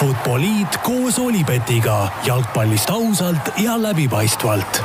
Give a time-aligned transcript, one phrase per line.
[0.00, 4.78] Futboliit koos Olipetiga jalgpallist ausalt ja läbipaistvalt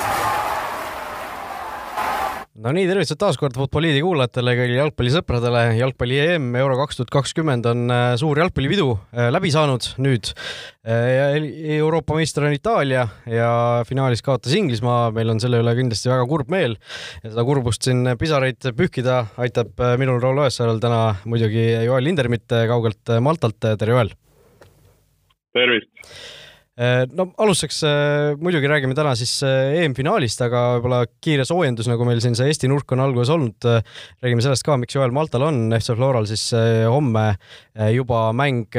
[2.65, 5.62] no nii, tervitused taas kord Futboliidi kuulajatele, kõigile jalgpallisõpradele.
[5.79, 10.33] jalgpalli EM Euro kaks tuhat kakskümmend on äh, suur jalgpallipidu äh, läbi saanud nüüd.
[10.83, 11.40] Äh,
[11.78, 13.54] Euroopa meister on Itaalia ja
[13.88, 15.13] finaalis kaotas Inglismaa.
[15.16, 16.76] meil on selle üle kindlasti väga kurb meel
[17.23, 23.16] ja seda kurbust siin pisaraid pühkida aitab minul Raul Õessarel täna muidugi Joel Lindermitt kaugelt
[23.23, 23.63] Maltalt.
[23.63, 24.12] tere, Joel!
[25.55, 25.91] Tervist!
[26.76, 32.04] Äh, no alustuseks äh, muidugi räägime täna siis äh, EM-finaalist, aga võib-olla kiire soojendus, nagu
[32.04, 33.68] meil siin see Eesti nurk on alguses olnud.
[34.20, 36.50] räägime sellest ka, miks Joel Maltal on, FC Floral siis
[36.91, 37.23] homme
[37.95, 38.76] juba mäng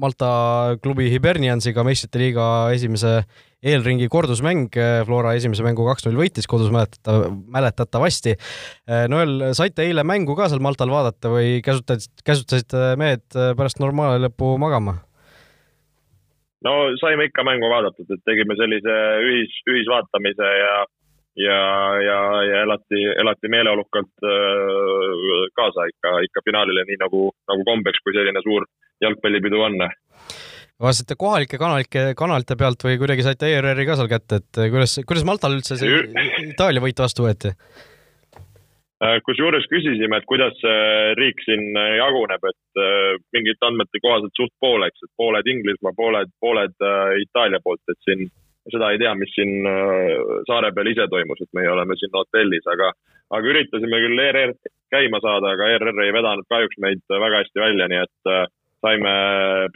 [0.00, 0.32] Malta
[0.80, 3.18] klubi Hiberniansiga meistrite liiga esimese
[3.64, 4.72] eelringi kordusmäng,
[5.04, 8.38] Flora esimese mängu kaks-null võitis kodus mäletata, mäletatavasti.
[9.12, 14.56] Noel, saite eile mängu ka seal Maltal vaadata või käsutasite, käsutasite mehed pärast normaali lõppu
[14.60, 15.02] magama?
[16.66, 20.74] No saime ikka mängu vaadatud, et tegime sellise ühis, ühisvaatamise ja,
[21.44, 21.60] ja,
[22.06, 24.26] ja, ja elati, elati meeleolukalt
[25.60, 28.66] kaasa ikka, ikka finaalile, nii nagu, nagu kombeks, kui selline suur
[29.04, 29.80] jalgpallipidu on.
[30.80, 35.26] vaatasite kohalike kanalike, kanalite pealt või kuidagi saite ERR-i ka seal kätte, et kuidas, kuidas
[35.28, 36.00] Maltal üldse see
[36.50, 37.54] Itaalia võit vastu võeti?
[39.04, 40.84] Äh, kusjuures küsisime, et kuidas see
[41.18, 46.32] riik siin äh, jaguneb, et äh, mingite andmete kohaselt suht pooleks, et pooled Inglismaa, pooled,
[46.40, 46.86] pooled
[47.24, 48.30] Itaalia poolt, et siin
[48.72, 49.66] seda ei tea, mis siin
[50.48, 52.94] saare peal ise toimus, et meie oleme siin hotellis, aga,
[53.36, 54.54] aga üritasime küll ERR
[54.94, 58.32] käima saada, aga ERR ei vedanud kahjuks meid väga hästi välja, nii et
[58.86, 59.14] saime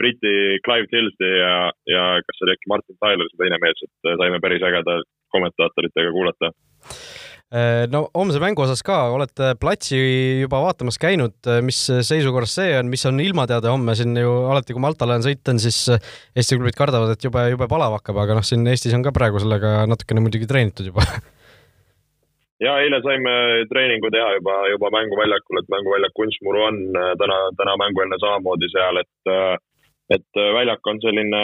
[0.01, 0.33] Briti
[0.65, 1.53] Clive Tillsi ja,
[1.85, 4.97] ja kas see oli äkki Martin Tyler, see teine mees, et saime päris ägeda
[5.37, 6.49] kommentaatoritega kuulata
[7.89, 9.97] no homse mängu osas ka, olete platsi
[10.43, 14.75] juba vaatamas käinud, äh, mis seisukorras see on, mis on ilmateade homme siin ju alati,
[14.75, 18.21] kui Maltale on sõita, on siis äh, Eesti klubid kardavad, et jube, jube palav hakkab,
[18.21, 21.05] aga noh, siin Eestis on ka praegu sellega natukene muidugi treenitud juba.
[22.59, 23.33] Ja eile saime
[23.71, 26.79] treeningu teha juba, juba mänguväljakul, et mänguväljak Kunstmuru on
[27.21, 29.29] täna, täna mängueelne samamoodi seal, et,
[30.11, 31.39] et väljak on selline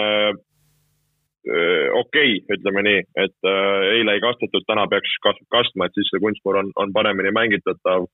[1.46, 6.22] okei okay,, ütleme nii, et äh, eile ei kastetud, täna peaks kastma, et siis see
[6.24, 8.08] kunstmur on, on paremini mängitatav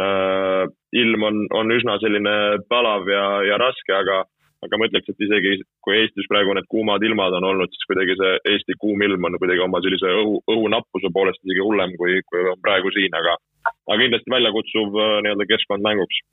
[0.00, 0.64] äh,.
[0.96, 2.34] ilm on, on üsna selline
[2.68, 4.22] palav ja, ja raske, aga,
[4.64, 8.16] aga ma ütleks, et isegi kui Eestis praegu need kuumad ilmad on olnud, siis kuidagi
[8.20, 12.46] see Eesti kuum ilm on kuidagi oma sellise õhu, õhunappuse poolest isegi hullem, kui, kui
[12.54, 13.36] on praegu siin, aga,
[13.68, 16.24] aga kindlasti väljakutsuv äh, nii-öelda keskkond mänguks.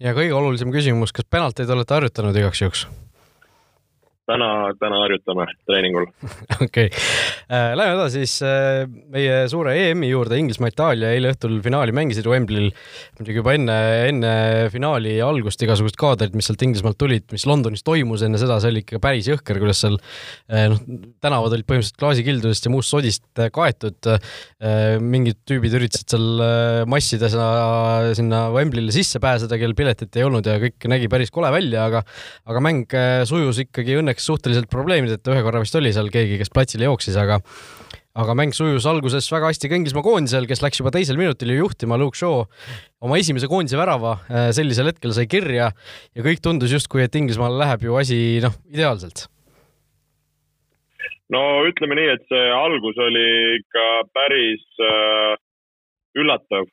[0.00, 2.88] ja kõige olulisem küsimus, kas penalteid olete harjutanud igaks juhuks?
[4.26, 4.48] Täna,
[4.80, 6.06] täna harjutame treeningul.
[6.66, 12.26] okei äh, läheme edasi siis äh, meie suure EM-i juurde, Inglismaa-Itaalia eile õhtul finaali mängisid
[12.30, 12.72] Wembley'l.
[13.18, 13.76] muidugi juba enne,
[14.10, 14.32] enne
[14.72, 18.82] finaali algust igasugused kaadrid, mis sealt Inglismaalt tulid, mis Londonis toimus enne seda, see oli
[18.84, 20.82] ikka päris jõhker, kuidas seal äh, noh,
[21.24, 24.08] tänavad olid põhimõtteliselt klaasikildudest ja muust sodist kaetud.
[25.02, 30.86] mingid tüübid üritasid seal massidena sinna Wembley'le sisse pääseda, kel piletit ei olnud ja kõik
[30.90, 32.02] nägi päris kole välja, aga,
[32.48, 32.96] aga mäng
[33.28, 37.16] sujus ikkagi õnneks õnneks suhteliselt probleemideta, ühe korra vist oli seal keegi, kes platsile jooksis,
[37.16, 37.40] aga
[38.16, 41.58] aga mäng sujus alguses väga hästi ka Inglismaa koondisel, kes läks juba teisel minutil ju
[41.66, 42.46] juhtima, Luke Shaw
[43.04, 45.68] oma esimese koondise värava äh, sellisel hetkel sai kirja
[46.16, 49.28] ja kõik tundus justkui, et Inglismaal läheb ju asi noh, ideaalselt.
[51.28, 53.26] no ütleme nii, et see algus oli
[53.58, 55.36] ikka päris äh,
[56.16, 56.70] üllatav,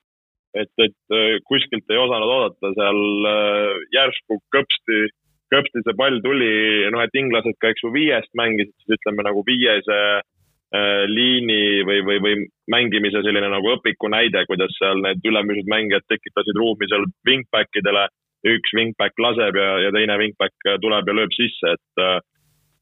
[0.56, 5.04] et, et äh, kuskilt ei osanud oodata seal äh, järsku kõpsti
[5.54, 6.54] köpsti see pall tuli,
[6.94, 12.02] noh, et inglased ka, eks ju, viiest mängisid, siis ütleme nagu viiese äh, liini või,
[12.08, 12.42] või, või
[12.74, 18.10] mängimise selline nagu õpiku näide, kuidas seal need ülemised mängijad tekitasid ruumi seal wingback idele.
[18.44, 22.18] üks wingback laseb ja, ja teine wingback tuleb ja lööb sisse, et äh,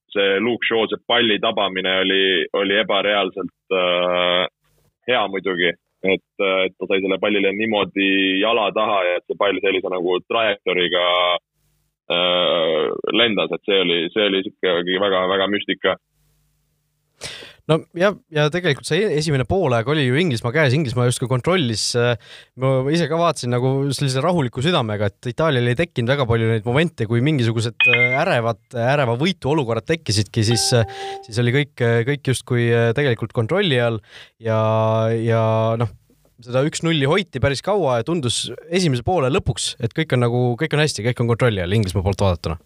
[0.10, 2.24] see Luke Shaw, see palli tabamine oli,
[2.58, 4.48] oli ebareaalselt äh,
[5.12, 5.70] hea muidugi,
[6.02, 9.94] et, äh, et ta sai selle pallile niimoodi jala taha ja et see pall sellise
[9.94, 11.51] nagu trajektooriga Äh,
[13.18, 15.98] lendas, et see oli, see oli ikkagi väga-väga müstika
[17.70, 21.92] no ja, ja tegelikult see esimene poolaeg oli ju Inglismaa käes, Inglismaa justkui kontrollis.
[22.00, 22.16] Äh,
[22.62, 26.68] ma ise ka vaatasin nagu sellise rahuliku südamega, et Itaalial ei tekkinud väga palju neid
[26.68, 30.68] momente, kui mingisugused äh, ärevad, äreva võitu olukorrad tekkisidki, siis,
[31.28, 31.76] siis oli kõik,
[32.10, 34.02] kõik justkui tegelikult kontrolli all
[34.42, 34.62] ja,
[35.22, 35.44] ja
[35.80, 35.98] noh
[36.46, 40.76] seda üks-nulli hoiti päris kaua ja tundus esimese poole lõpuks, et kõik on nagu, kõik
[40.76, 42.58] on hästi, kõik on kontrolli all Inglismaa poolt vaadatuna.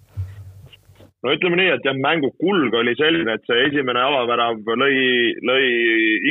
[1.23, 4.97] no ütleme nii, et jah, mängu kulg oli selline, et see esimene avavärav lõi,
[5.49, 5.69] lõi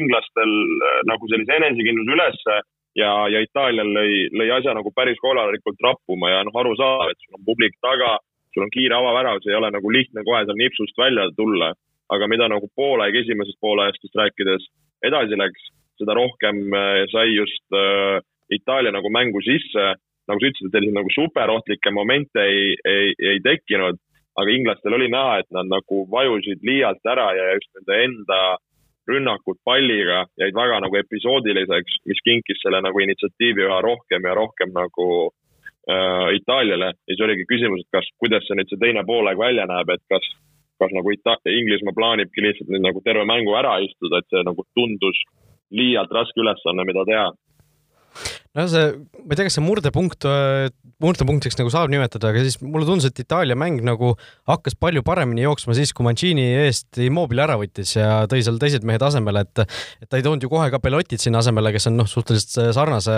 [0.01, 2.61] inglastel äh, nagu sellise enesekindluse ülesse
[3.01, 7.41] ja, ja Itaalial lõi, lõi asja nagu päris korralikult rappuma ja noh, arusaadav, et sul
[7.41, 8.17] on publik taga,
[8.55, 11.75] sul on kiire avavärav, see ei ole nagu lihtne kohe seal nipsust välja tulla.
[12.15, 14.67] aga mida nagu poolaeg esimesest poolajastest rääkides
[15.09, 15.71] edasi läks,
[16.01, 18.21] seda rohkem äh, sai just äh,
[18.53, 19.95] Itaalia nagu mängu sisse.
[20.25, 23.99] nagu sa ütlesid, et selliseid nagu superohtlikke momente ei, ei, ei tekkinud,
[24.41, 28.39] aga inglastel oli näha, et nad nagu vajusid liialt ära ja just nende enda
[29.09, 34.73] rünnakud palliga jäid väga nagu episoodiliseks, mis kinkis selle nagu initsiatiivi üha rohkem ja rohkem
[34.73, 39.41] nagu äh, Itaaliale ja siis oligi küsimus, et kas, kuidas see nüüd see teine poolaeg
[39.41, 40.25] välja näeb, et kas,
[40.81, 44.65] kas nagu Ita-, Inglismaa plaanibki lihtsalt nüüd nagu terve mängu ära istuda, et see nagu
[44.73, 45.21] tundus
[45.75, 47.31] liialt raske ülesanne, mida teha
[48.55, 48.91] no see,
[49.25, 50.69] ma ei tea, kas see murdepunkt, äh,
[51.03, 54.13] murdepunktiks nagu saab nimetada, aga siis mulle tundus, et Itaalia mäng nagu
[54.51, 58.87] hakkas palju paremini jooksma siis, kui Mancini eest Immobile ära võttis ja tõi seal teised
[58.87, 61.99] mehed asemele, et et ta ei toonud ju kohe ka Belotit sinna asemele, kes on
[61.99, 63.17] noh, suhteliselt sarnase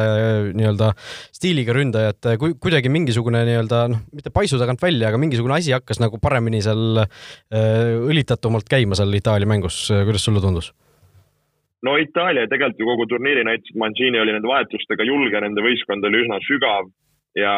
[0.57, 0.93] nii-öelda
[1.37, 5.77] stiiliga ründaja, et kui kuidagi mingisugune nii-öelda noh, mitte paisu tagant välja, aga mingisugune asi
[5.77, 10.73] hakkas nagu paremini seal äh, õlitatumalt käima seal Itaalia mängus, kuidas sulle tundus?
[11.85, 16.05] No Itaalia tegelikult ju kogu turniiri näitas, et Mancini oli nende vahetustega julge, nende võistkond
[16.09, 16.89] oli üsna sügav
[17.37, 17.57] ja,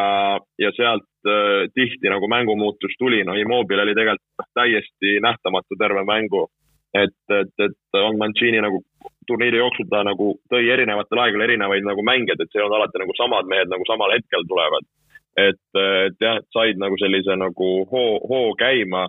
[0.59, 6.49] ja sealt äh, tihti nagu mängumuutus tuli, no Immobile oli tegelikult täiesti nähtamatu terve mängu.
[6.95, 8.81] et, et, et on Mancini nagu
[9.29, 13.03] turniiri jooksul ta nagu tõi erinevatel aegadel erinevaid nagu mängijaid, et see ei olnud alati
[13.03, 14.89] nagu samad mehed nagu samal hetkel tulevad.
[15.37, 19.07] et, et jah, et said nagu sellise nagu hoo, hoo käima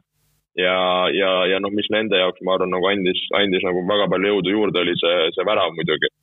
[0.57, 0.75] ja,
[1.13, 4.55] ja, ja noh, mis nende jaoks, ma arvan, nagu andis, andis nagu väga palju jõudu
[4.55, 6.13] juurde, oli see, see värav muidugi.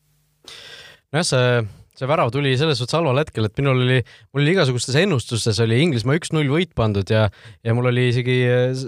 [1.12, 4.00] nojah, see see värav tuli selles suhtes halval hetkel, et minul oli,
[4.34, 7.26] mul oli igasugustes ennustustes oli Inglismaa üks-null võit pandud ja,
[7.64, 8.36] ja mul oli isegi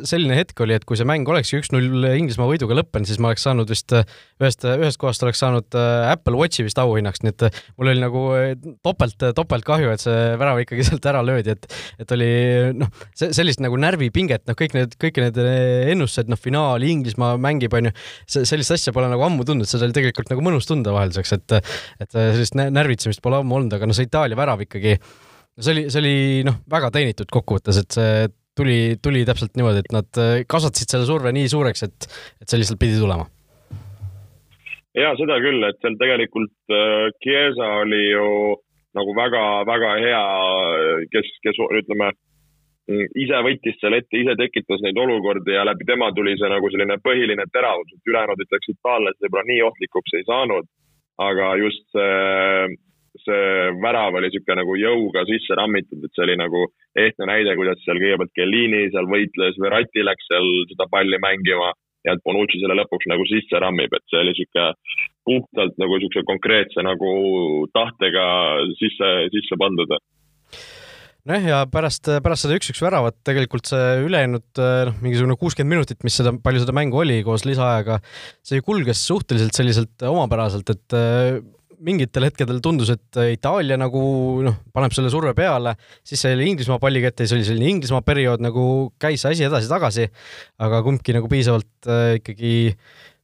[0.08, 3.46] selline hetk oli, et kui see mäng olekski üks-null Inglismaa võiduga lõppenud, siis ma oleks
[3.48, 3.94] saanud vist
[4.38, 8.02] ühest, ühest kohast oleks saanud äh, Apple Watchi vist auhinnaks, nii et äh, mul oli
[8.02, 8.50] nagu äh,
[8.86, 11.66] topelt, topelt kahju, et see värav ikkagi sealt ära löödi, et,
[12.02, 12.28] et oli
[12.78, 15.40] noh, sellist nagu närvipinget, noh, kõik need, kõik need
[15.94, 17.94] ennustused, noh, finaal, Inglismaa mängib, onju,
[18.28, 22.14] sellist asja pole nagu ammu tundnud, seda oli tegelikult nagu mõnus tunda vahelduseks, et, et
[22.14, 24.98] sellist närvi ülbitsemist pole ammu olnud, aga no see Itaalia värav ikkagi,
[25.58, 26.18] see oli, see oli
[26.48, 28.28] noh, väga teenitud kokkuvõttes, et see
[28.58, 32.08] tuli, tuli täpselt niimoodi, et nad äh, kasvatasid selle surve nii suureks, et,
[32.42, 33.28] et see lihtsalt pidi tulema.
[34.98, 38.56] ja seda küll, et seal tegelikult äh, Chiesa oli ju
[38.98, 40.24] nagu väga-väga hea,
[41.12, 42.08] kes, kes ütleme,
[43.20, 46.96] ise võttis selle ette, ise tekitas neid olukordi ja läbi tema tuli see nagu selline
[47.04, 50.66] põhiline teravus, et ülejäänud ütleks itaallased võib-olla nii ohtlikuks ei saanud.
[51.18, 52.78] aga just see
[53.82, 56.64] värav oli niisugune nagu jõuga sisse rammitud, et see oli nagu
[56.98, 61.72] ehtne näide, kuidas seal kõigepealt Kellini seal võitles, Verratti läks seal seda palli mängima
[62.06, 64.68] ja et Bonucci selle lõpuks nagu sisse rammib, et see oli niisugune
[65.28, 67.12] puhtalt nagu niisuguse konkreetse nagu
[67.76, 68.26] tahtega
[68.80, 69.98] sisse, sisse pandud.
[71.28, 76.16] Nojah, ja pärast, pärast seda üks-üks väravat tegelikult see ülejäänud noh, mingisugune kuuskümmend minutit, mis
[76.16, 77.98] seda, palju seda mängu oli koos lisaajaga,
[78.46, 80.96] see kulges suhteliselt selliselt omapäraselt, et
[81.84, 84.00] mingitel hetkedel tundus, et Itaalia nagu
[84.44, 85.74] noh, paneb selle surve peale,
[86.06, 88.64] siis see oli Inglismaa palli kätte, siis oli selline Inglismaa periood nagu
[89.00, 90.08] käis see asi edasi-tagasi,
[90.64, 92.54] aga kumbki nagu piisavalt äh, ikkagi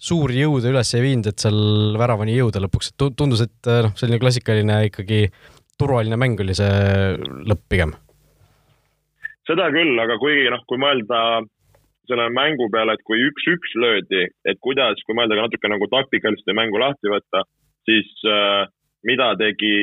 [0.05, 3.97] suuri jõude üles ei viinud, et seal väravani jõuda lõpuks, et tundus, et äh, noh,
[3.99, 5.27] selline klassikaline ikkagi
[5.81, 6.71] turvaline mäng oli see
[7.51, 7.97] lõpp pigem.
[9.49, 11.19] seda küll, aga kuigi noh, kui mõelda
[12.09, 16.57] selle mängu peale, et kui üks-üks löödi, et kuidas, kui mõelda ka natuke nagu taktikaliselt
[16.57, 17.45] mängu lahti võtta
[17.89, 18.65] siis äh,
[19.05, 19.75] mida tegi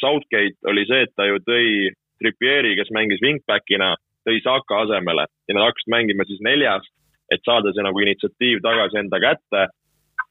[0.00, 3.94] Southgate, oli see, et ta ju tõi Trippieri, kes mängis wingback'ina,
[4.26, 6.90] tõi Saka asemele ja nad hakkasid mängima siis neljast,
[7.32, 9.68] et saada see nagu initsiatiiv tagasi enda kätte.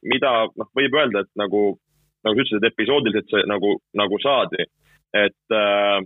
[0.01, 1.75] mida noh, võib öelda, et nagu,
[2.25, 4.65] nagu sa ütlesid, et episoodiliselt see nagu, nagu saadi,
[5.13, 5.99] et äh,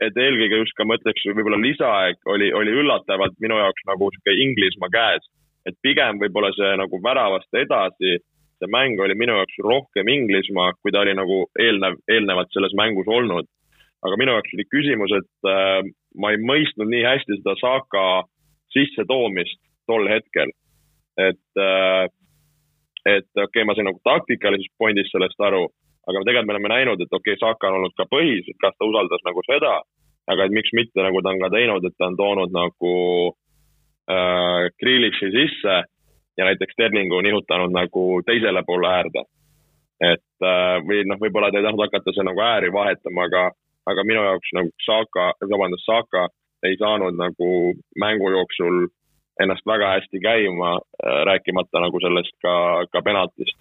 [0.00, 4.34] et eelkõige just ka ma ütleks, võib-olla lisaaeg oli, oli üllatavalt minu jaoks nagu sihuke
[4.44, 5.24] Inglismaa käes.
[5.66, 8.20] et pigem võib-olla see nagu väravast edasi
[8.58, 13.08] see mäng oli minu jaoks rohkem Inglismaa, kui ta oli nagu eelnev, eelnevalt selles mängus
[13.08, 13.48] olnud.
[14.06, 15.80] aga minu jaoks oli küsimus, et äh,
[16.20, 18.04] ma ei mõistnud nii hästi seda Saka
[18.74, 20.52] sissetoomist tol hetkel.
[21.16, 22.06] et äh,,
[23.06, 25.66] et okei okay,, ma sain nagu taktikalisest pointist sellest aru,
[26.08, 28.76] aga tegelikult me oleme näinud, et okei okay,, Saka on olnud ka põhis, et kas
[28.76, 29.74] ta usaldas nagu seda,
[30.26, 32.94] aga et miks mitte, nagu ta on ka teinud, et ta on toonud nagu
[34.10, 35.82] äh, Grealishi sisse
[36.36, 39.24] ja näiteks Sterlingu nihutanud nagu teisele poole äärde.
[40.00, 43.44] et äh, või noh, võib-olla ta ei tahtnud hakata seal nagu ääri vahetama, aga,
[43.88, 46.28] aga minu jaoks nagu Saaka, vabandust, Saaka
[46.68, 47.48] ei saanud nagu
[47.96, 48.88] mängu jooksul
[49.40, 52.52] ennast väga hästi käima, äh, rääkimata nagu sellest ka,
[52.92, 53.56] ka penaltist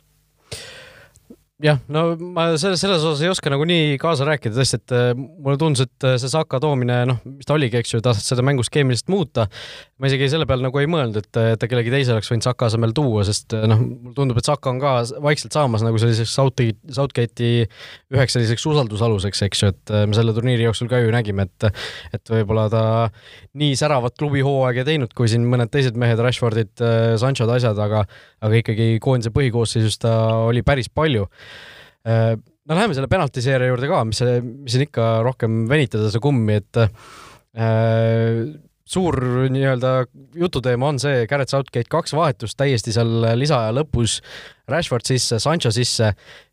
[1.63, 5.11] jah, no ma selles, selles osas ei oska nagu nii kaasa rääkida tõesti, et äh,
[5.15, 8.65] mulle tundus, et see Saka toomine, noh, mis ta oligi, eks ju, tahtis seda mängu
[8.65, 9.47] skeemiliselt muuta.
[9.95, 12.67] Ma isegi selle peale nagu ei mõelnud, et, et ta kellegi teise oleks võinud Saka
[12.67, 16.95] asemel tuua, sest noh, mulle tundub, et Saka on ka vaikselt saamas nagu selliseks Southgate,
[16.97, 17.63] Southgate'i
[18.11, 21.69] üheks selliseks usaldusaluseks, eks ju, et me selle turniiri jooksul ka ju nägime, et
[22.17, 22.83] et võib-olla ta
[23.55, 26.75] nii säravat klubihooaega teinud, kui siin mõned teised mehed, Rashfordid,
[27.21, 28.03] Sanchod, asjad, aga
[28.43, 30.11] aga ikkagi koondise põhikoosseisus ta
[30.49, 31.29] oli päris palju.
[32.65, 36.79] No läheme selle penaltiseeria juurde ka, mis, mis siin ikka rohkem venitada seda kummi, et
[36.81, 39.17] äh, suur
[39.49, 39.93] nii-öelda
[40.37, 44.19] jututeema on see, Garrett Southgate kaks vahetust täiesti seal lisaaja lõpus,
[44.69, 46.11] Rashford sisse, Sancho sisse,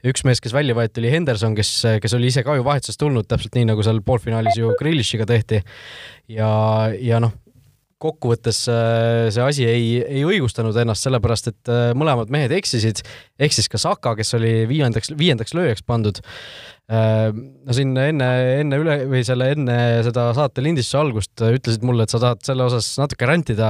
[0.08, 3.28] üks mees, kes välja võeti, oli Henderson, kes, kes oli ise ka ju vahetusest tulnud,
[3.28, 5.60] täpselt nii, nagu seal poolfinaalis ju Grealishiga tehti.
[6.32, 6.50] ja,
[6.96, 7.36] ja noh,
[8.02, 13.04] kokkuvõttes äh, see asi ei, ei õigustanud ennast, sellepärast et äh, mõlemad mehed eksisid,
[13.42, 16.22] eksis ka Saka, kes oli viiendaks, viiendaks lööjaks pandud.
[16.90, 22.04] Äh, no siin enne, enne üle või selle enne seda saate lindistuse algust ütlesid mulle,
[22.04, 23.68] et sa tahad selle osas natuke rändida.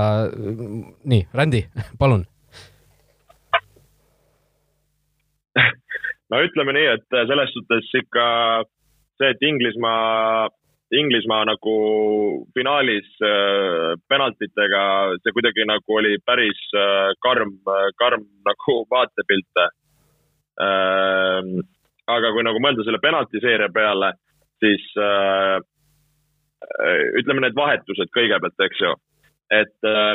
[1.04, 1.60] nii, rändi,
[2.00, 2.24] palun.
[6.32, 8.26] no ütleme nii, et selles suhtes ikka
[9.20, 10.48] see, et Inglismaa
[10.92, 11.74] Inglismaa nagu
[12.52, 14.82] finaalis äh, penaltitega,
[15.24, 17.54] see kuidagi nagu oli päris äh, karm,
[18.00, 19.70] karm nagu vaatepilt äh,.
[22.10, 24.12] Aga kui nagu mõelda selle penaltiseeria peale,
[24.62, 25.58] siis äh,
[27.20, 28.94] ütleme need vahetused kõigepealt, eks ju.
[29.52, 30.14] et, äh,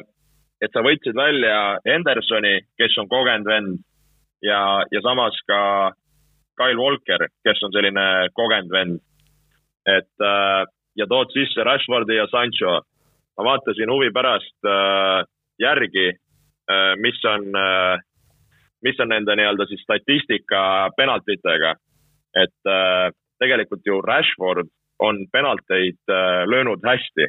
[0.62, 3.80] et sa võtsid välja Hendersoni, kes on kogenud vend
[4.42, 5.62] ja, ja samas ka
[6.58, 9.02] Kyle Walker, kes on selline kogenud vend
[9.88, 10.64] et äh,
[10.98, 12.82] ja tood sisse Rashfordi ja Sancho.
[13.38, 15.24] ma vaatasin huvi pärast äh,
[15.62, 16.14] järgi
[17.00, 17.46] mis on
[18.84, 21.76] mis on nende nii-öelda siis statistika penaltitega.
[22.44, 24.68] et äh, tegelikult ju Rashford
[25.00, 27.28] on penalteid äh, löönud hästi.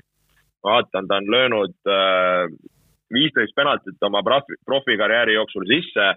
[0.65, 2.49] vaatan, ta on löönud äh,
[3.13, 6.15] viisteist penaltit oma profi, profikarjääri jooksul sisse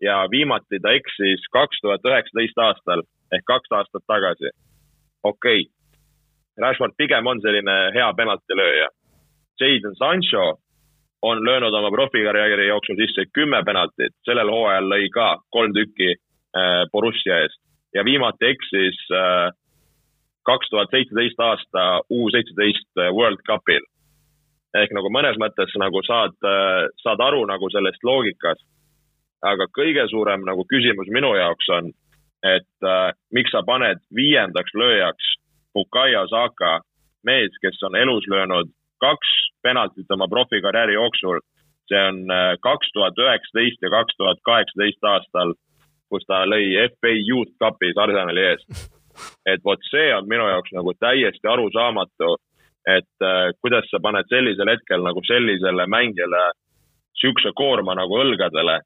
[0.00, 4.50] ja viimati ta eksis kaks tuhat üheksateist aastal ehk kaks aastat tagasi.
[5.24, 5.78] okei okay
[6.58, 8.88] Rashford pigem on selline hea penaltilööja.
[9.60, 10.58] Jadon Sancho
[11.22, 16.84] on löönud oma profikarjääri jooksul sisse kümme penaltit, sellel hooajal lõi ka kolm tükki äh,
[16.92, 17.60] Borussia eest
[17.94, 19.50] ja viimati eksis äh,
[20.42, 23.84] kaks tuhat seitseteist aasta U seitseteist äh, World Cupil.
[24.76, 26.34] ehk nagu mõnes mõttes nagu saad,
[27.02, 28.66] saad aru nagu sellest loogikast.
[29.42, 31.90] aga kõige suurem nagu küsimus minu jaoks on,
[32.42, 35.34] et äh, miks sa paned viiendaks lööjaks
[35.74, 36.80] Bukayo Saka,
[37.24, 38.70] mees, kes on elus löönud
[39.00, 41.40] kaks penaltit oma profikarjääri jooksul.
[41.88, 45.54] see on äh, kaks tuhat üheksateist ja kaks tuhat kaheksateist aastal,
[46.12, 48.68] kus ta lõi FA Youth Cupis Arsenali eest.
[49.52, 52.36] et vot see on minu jaoks nagu täiesti arusaamatu,
[52.96, 56.44] et äh, kuidas sa paned sellisel hetkel nagu sellisele mängijale
[57.20, 58.80] siukse koorma nagu õlgadele.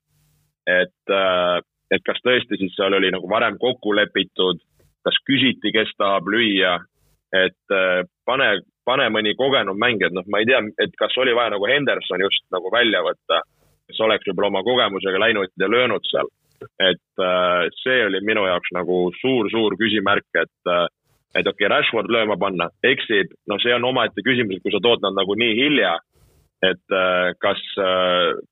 [0.67, 1.59] et äh,,
[1.91, 4.63] et kas tõesti siis seal oli nagu varem kokku lepitud
[5.07, 6.77] kas küsiti, kes tahab lüüa,
[7.35, 8.49] et äh, pane,
[8.89, 12.25] pane mõni kogenum mängija, et noh, ma ei tea, et kas oli vaja nagu Henderson
[12.25, 13.43] just nagu välja võtta,
[13.89, 16.31] kes oleks võib-olla oma kogemusega läinud ja löönud seal.
[16.79, 20.87] et äh, see oli minu jaoks nagu suur-suur küsimärk, et äh,
[21.35, 24.83] et okei okay,, Rashford lööma panna, eksib, no see on omaette küsimus, et kui sa
[24.85, 25.97] tood nad nagu nii hilja,
[26.63, 26.95] et
[27.43, 27.63] kas,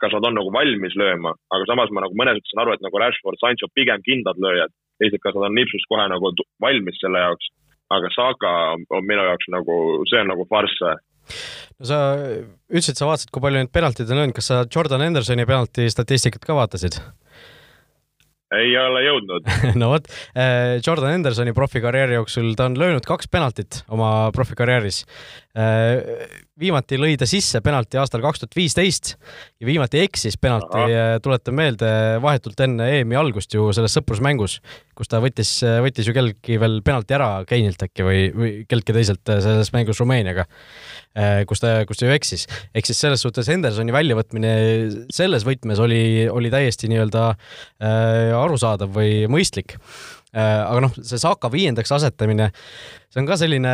[0.02, 2.82] kas nad on nagu valmis lööma, aga samas ma nagu mõnes mõttes saan aru, et
[2.82, 6.32] nagu Rashford, Sancho pigem kindlad lööjad teised, kas nad on nipsust kohe nagu
[6.62, 7.50] valmis selle jaoks.
[7.90, 8.56] Aga Saka
[8.96, 9.78] on minu jaoks nagu,
[10.10, 10.82] see on nagu farss
[11.80, 11.98] no sa
[12.70, 16.44] ütlesid, sa vaatasid, kui palju neid penaltid on löönud, kas sa Jordan Hendersoni penalti statistikat
[16.46, 17.00] ka vaatasid?
[18.50, 19.46] ei ole jõudnud
[19.80, 25.04] no vot, äh, Jordan Hendersoni profikarjääri jooksul ta on löönud kaks penaltit oma profikarjääris.
[26.60, 29.14] Äh, viimati lõi ta sisse penalti aastal kaks tuhat viisteist
[29.60, 31.90] ja viimati eksis penalti, äh, tuletan meelde,
[32.20, 34.60] vahetult enne EM-i algust ju selles sõprusmängus,
[34.94, 39.24] kus ta võttis, võttis ju kelleltki veel penalti ära Keinilt äkki või, või kelleltki teiselt
[39.40, 40.46] selles mängus Rumeeniaga
[41.18, 42.44] Äh, kus ta, kus ta ju eksis.
[42.70, 44.52] ehk siis selles suhtes Hendersoni väljavõtmine
[45.10, 51.50] selles võtmes oli, oli täiesti nii-öelda äh, arusaadav või mõistlik Äh, aga noh, see Saka
[51.50, 52.50] viiendaks asetamine,
[53.10, 53.72] see on ka selline,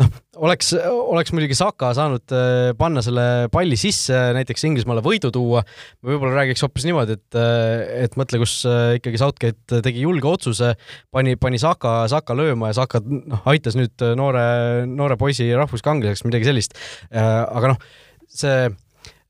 [0.00, 0.10] noh,
[0.42, 5.62] oleks, oleks muidugi Saka saanud äh, panna selle palli sisse, näiteks Inglismaale võidu tuua.
[6.02, 8.58] võib-olla räägiks hoopis niimoodi, et, äh, et mõtle, kus
[8.98, 10.74] ikkagi Southgate tegi julge otsuse,
[11.14, 14.46] pani, pani Saka, Saka lööma ja Saka noh, aitas nüüd noore,
[14.90, 16.78] noore poisi rahvuskangelaseks, midagi sellist.
[17.12, 17.92] aga noh,
[18.32, 18.72] see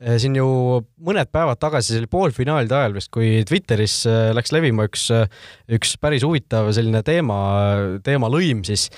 [0.02, 0.46] siin ju
[1.02, 5.26] mõned päevad tagasi, see oli poolfinaalide ajal vist, kui Twitteris eh, läks levima üks, eh,
[5.76, 7.36] üks päris huvitav selline teema,
[8.04, 8.88] teemalõim siis,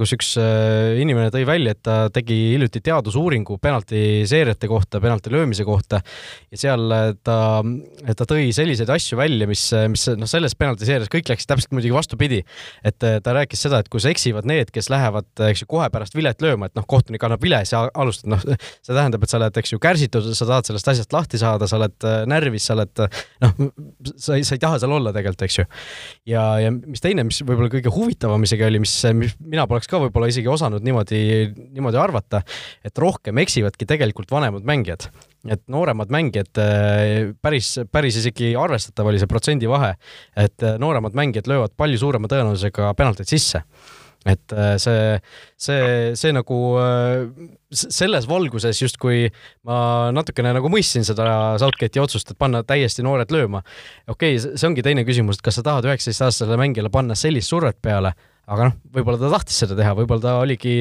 [0.00, 6.00] kus üks inimene tõi välja, et ta tegi hiljuti teadusuuringu penaltiseeriate kohta, penalti löömise kohta
[6.52, 6.94] ja seal
[7.26, 11.94] ta, ta tõi selliseid asju välja, mis, mis noh, selles penaltiseerias kõik läks täpselt muidugi
[11.94, 12.42] vastupidi.
[12.86, 16.42] et ta rääkis seda, et kus eksivad need, kes lähevad, eks ju, kohe pärast vilet
[16.42, 19.74] lööma, et noh, kohtunik annab vile, sa alustad, noh, see tähendab, et sa oled, eks
[19.74, 23.20] ju, kärsitud sa tahad sellest asjast lahti saada, sa oled äh, närvis, sa oled äh,
[23.44, 23.54] noh,
[24.14, 25.66] sa ei, sa ei taha seal olla tegelikult, eks ju.
[26.32, 30.00] ja, ja mis teine, mis võib-olla kõige huvitavam isegi oli, mis, mis mina poleks ka
[30.02, 31.20] võib-olla isegi osanud niimoodi,
[31.76, 32.42] niimoodi arvata,
[32.86, 35.10] et rohkem eksivadki tegelikult vanemad mängijad
[35.46, 39.92] et nooremad mängijad äh, päris, päris isegi arvestatav oli see protsendivahe,
[40.42, 43.62] et nooremad mängijad löövad palju suurema tõenäosusega penaltid sisse
[44.30, 45.16] et äh, see,
[45.60, 45.82] see,
[46.18, 47.26] see nagu äh,
[47.70, 49.28] selles valguses justkui
[49.66, 49.78] ma
[50.14, 53.62] natukene nagu mõistsin seda Southgate'i otsust, et panna täiesti noored lööma.
[54.10, 57.78] okei okay,, see ongi teine küsimus, et kas sa tahad üheksateistaastasele mängijale panna sellist survet
[57.82, 58.14] peale,
[58.46, 60.78] aga noh, võib-olla ta tahtis seda teha, võib-olla ta oligi,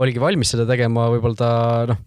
[0.00, 1.52] oligi valmis seda tegema, võib-olla ta
[1.92, 2.02] noh,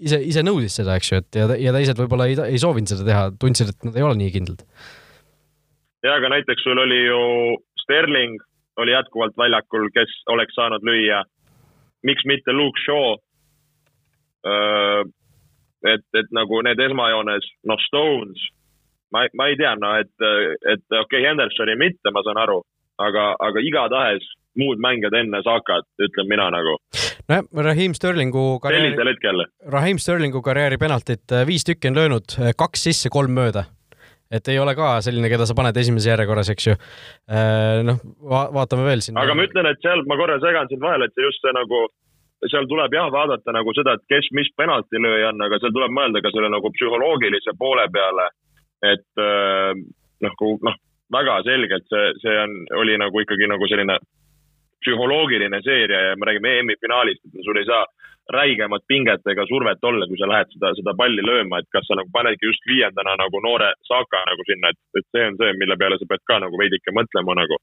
[0.00, 3.06] ise, ise nõudis seda, eks ju, et ja, ja teised võib-olla ei, ei soovinud seda
[3.06, 4.66] teha, tundsid, et nad ei ole nii kindlad.
[6.06, 7.22] ja aga näiteks sul oli ju
[7.84, 8.40] Sterling
[8.76, 11.24] oli jätkuvalt väljakul, kes oleks saanud lüüa.
[12.02, 13.16] miks mitte Luke Shaw?
[15.86, 18.46] et, et nagu need esmajoones, noh, Stones,
[19.14, 20.14] ma, ma ei tea, no et,
[20.72, 22.60] et okei okay,, Hendersoni mitte, ma saan aru,
[23.02, 26.76] aga, aga igatahes muud mängijad enne Sakat, ütlen mina nagu.
[27.28, 28.92] nojah, Raheem Sterlingu karjääri.
[28.92, 29.46] sellisel hetkel.
[29.76, 33.66] Raheem Sterlingu karjääri penaltit viis tükki on löönud, kaks sisse, kolm mööda
[34.30, 36.74] et ei ole ka selline, keda sa paned esimeses järjekorras, eks ju.
[37.30, 38.00] Äh, noh
[38.32, 39.18] va, vaatame veel siin.
[39.20, 41.84] aga ma ütlen, et seal, ma korra segan sind vahele, et just see nagu,
[42.46, 46.24] seal tuleb jah vaadata nagu seda, et kes mis penaltilööja on, aga seal tuleb mõelda
[46.24, 48.30] ka selle nagu psühholoogilise poole peale.
[48.84, 49.72] et äh,
[50.20, 50.74] nagu noh,
[51.12, 52.52] väga selgelt see, see on,
[52.82, 53.96] oli nagu ikkagi nagu selline
[54.84, 57.84] psühholoogiline seeria ja me räägime EM-i finaalist, et sul ei saa
[58.32, 61.98] räigemat pinget ega survet olla, kui sa lähed seda, seda palli lööma, et kas sa
[61.98, 65.78] nagu panedki just viiendana nagu noore Saka nagu sinna, et, et see on see, mille
[65.78, 67.60] peale sa pead ka nagu veidike mõtlema nagu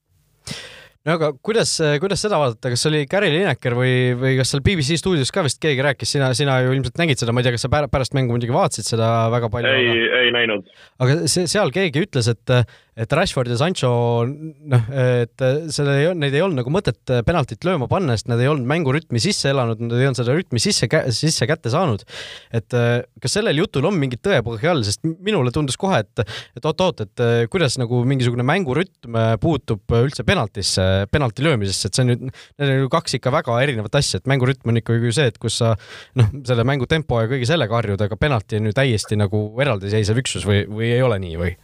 [1.04, 4.96] no aga kuidas, kuidas seda vaadata, kas oli Gary Lineker või, või kas seal BBC
[5.02, 7.66] stuudios ka vist keegi rääkis, sina, sina ju ilmselt nägid seda, ma ei tea, kas
[7.68, 9.74] sa pärast mängu muidugi vaatasid seda väga palju?
[9.74, 10.72] ei aga..., ei näinud.
[11.04, 12.56] aga see, seal keegi ütles, et,
[13.00, 13.92] et Rashford ja Sancho
[14.28, 18.42] noh, et selle ei olnud, neid ei olnud nagu mõtet penaltit lööma panna, sest nad
[18.42, 22.06] ei olnud mängurütmi sisse elanud, nad ei olnud seda rütmi sisse, sisse kätte saanud.
[22.54, 26.24] et kas sellel jutul on mingit tõepõhja all, sest minule tundus kohe, et,
[26.58, 32.12] et oot-oot, et kuidas nagu mingisugune mängurütm puutub üldse penaltisse, penalti löömisesse, et see on
[32.14, 35.30] nüüd, need on ju kaks ikka väga erinevat asja, et mängurütm on ikkagi ju see,
[35.34, 35.74] et kus sa
[36.20, 40.24] noh, selle mängu tempo ja kõige sellega harjud, aga penalti on ju täiesti nagu eraldiseisev
[40.24, 41.56] üksus või, või ei ole nii või?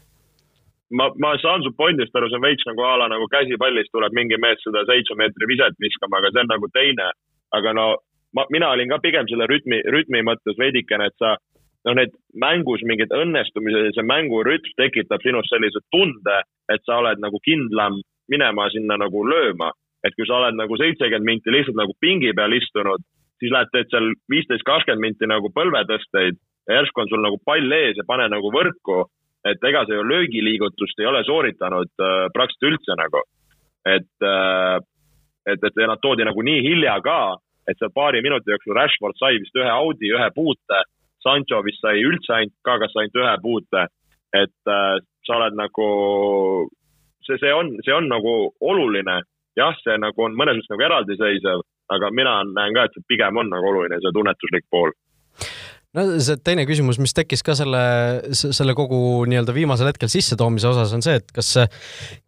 [0.92, 4.16] Ma, ma saan su pointist aru, see on veits nagu a la nagu käsipallis tuleb
[4.18, 7.12] mingi mees seda seitsme meetri viset viskama, aga see on nagu teine.
[7.54, 7.86] aga no
[8.38, 11.36] ma, mina olin ka pigem selle rütmi, rütmi mõttes veidikene, et sa
[11.88, 17.22] noh, need mängus mingid õnnestumised ja see mängurütm tekitab sinus sellise tunde, et sa oled
[17.24, 19.72] nagu kindlam minema sinna nagu lööma.
[20.00, 23.02] et kui sa oled nagu seitsekümmend minti lihtsalt nagu pingi peal istunud,
[23.42, 26.38] siis lähed teed seal viisteist, kakskümmend minti nagu põlvetõsteid
[26.70, 29.10] ja järsku on sul nagu pall ees ja pane nagu võrku
[29.46, 33.22] et ega sa ju löögiliigutust ei ole sooritanud äh, praktiliselt üldse nagu.
[33.86, 34.80] et äh,,
[35.48, 39.40] et, et nad toodi nagu nii hilja ka, et seal paari minuti jooksul Rashford sai
[39.40, 40.82] vist ühe audi, ühe puute.
[41.24, 43.88] Sancho vist sai üldse ainult, ka kas ainult ühe puute.
[44.34, 45.86] et äh, sa oled nagu,
[47.26, 49.22] see, see on, see on nagu oluline.
[49.58, 53.38] jah, see nagu on mõnes mõttes nagu eraldiseisev, aga mina näen ka, et see pigem
[53.38, 54.94] on nagu oluline, see tunnetuslik pool
[55.98, 57.82] no see teine küsimus, mis tekkis ka selle,
[58.38, 59.00] selle kogu
[59.30, 61.52] nii-öelda viimasel hetkel sissetoomise osas on see, et kas,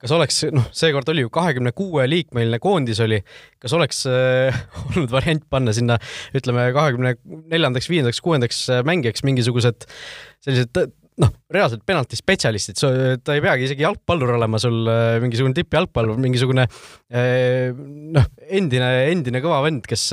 [0.01, 3.21] kas oleks, noh, seekord oli ju kahekümne kuue liikmeline koondis oli,
[3.61, 5.99] kas oleks äh, olnud variant panna sinna
[6.37, 7.15] ütleme kahekümne
[7.53, 9.85] neljandaks, viiendaks, kuuendaks mängijaks mingisugused
[10.41, 12.79] sellised noh, reaalselt penaltispetsialistid,
[13.25, 17.71] ta ei peagi isegi jalgpallur olema sul äh, mingisugune tippjalgpallur, mingisugune äh,
[18.15, 20.07] noh, endine, endine kõva vend, kes,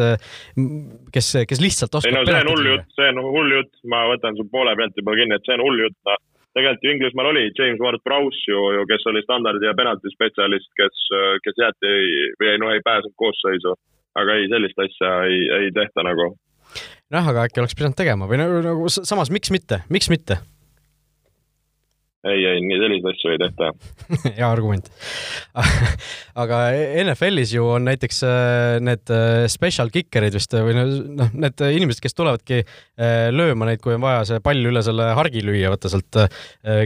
[1.14, 2.10] kes, kes lihtsalt oskab.
[2.10, 4.98] ei no see on hull jutt, see on hull jutt, ma võtan su poole pealt
[4.98, 6.18] juba kinni, et see on hull jutt, noh.
[6.58, 11.06] tegelikult ju Inglismaal oli James Ward-Prowse ju, ju, kes oli standardi ja penaltispetsialist, kes,
[11.46, 11.94] kes jäeti
[12.42, 13.78] või no ei pääsenud koosseisu.
[14.18, 16.32] aga ei, sellist asja ei, ei tehta nagu.
[17.14, 20.42] noh, aga äkki oleks pidanud tegema või nagu samas, miks mitte, miks mitte?
[22.26, 23.68] Ei, ei, nii selliseid asju ei tehta
[24.38, 24.88] hea argument.
[26.42, 26.58] Aga
[27.04, 32.18] NFL-is ju on näiteks äh, need äh, special kicker'id vist või noh, need inimesed, kes
[32.18, 36.18] tulevadki äh, lööma neid, kui on vaja see pall üle selle hargi lüüa, vaata sealt,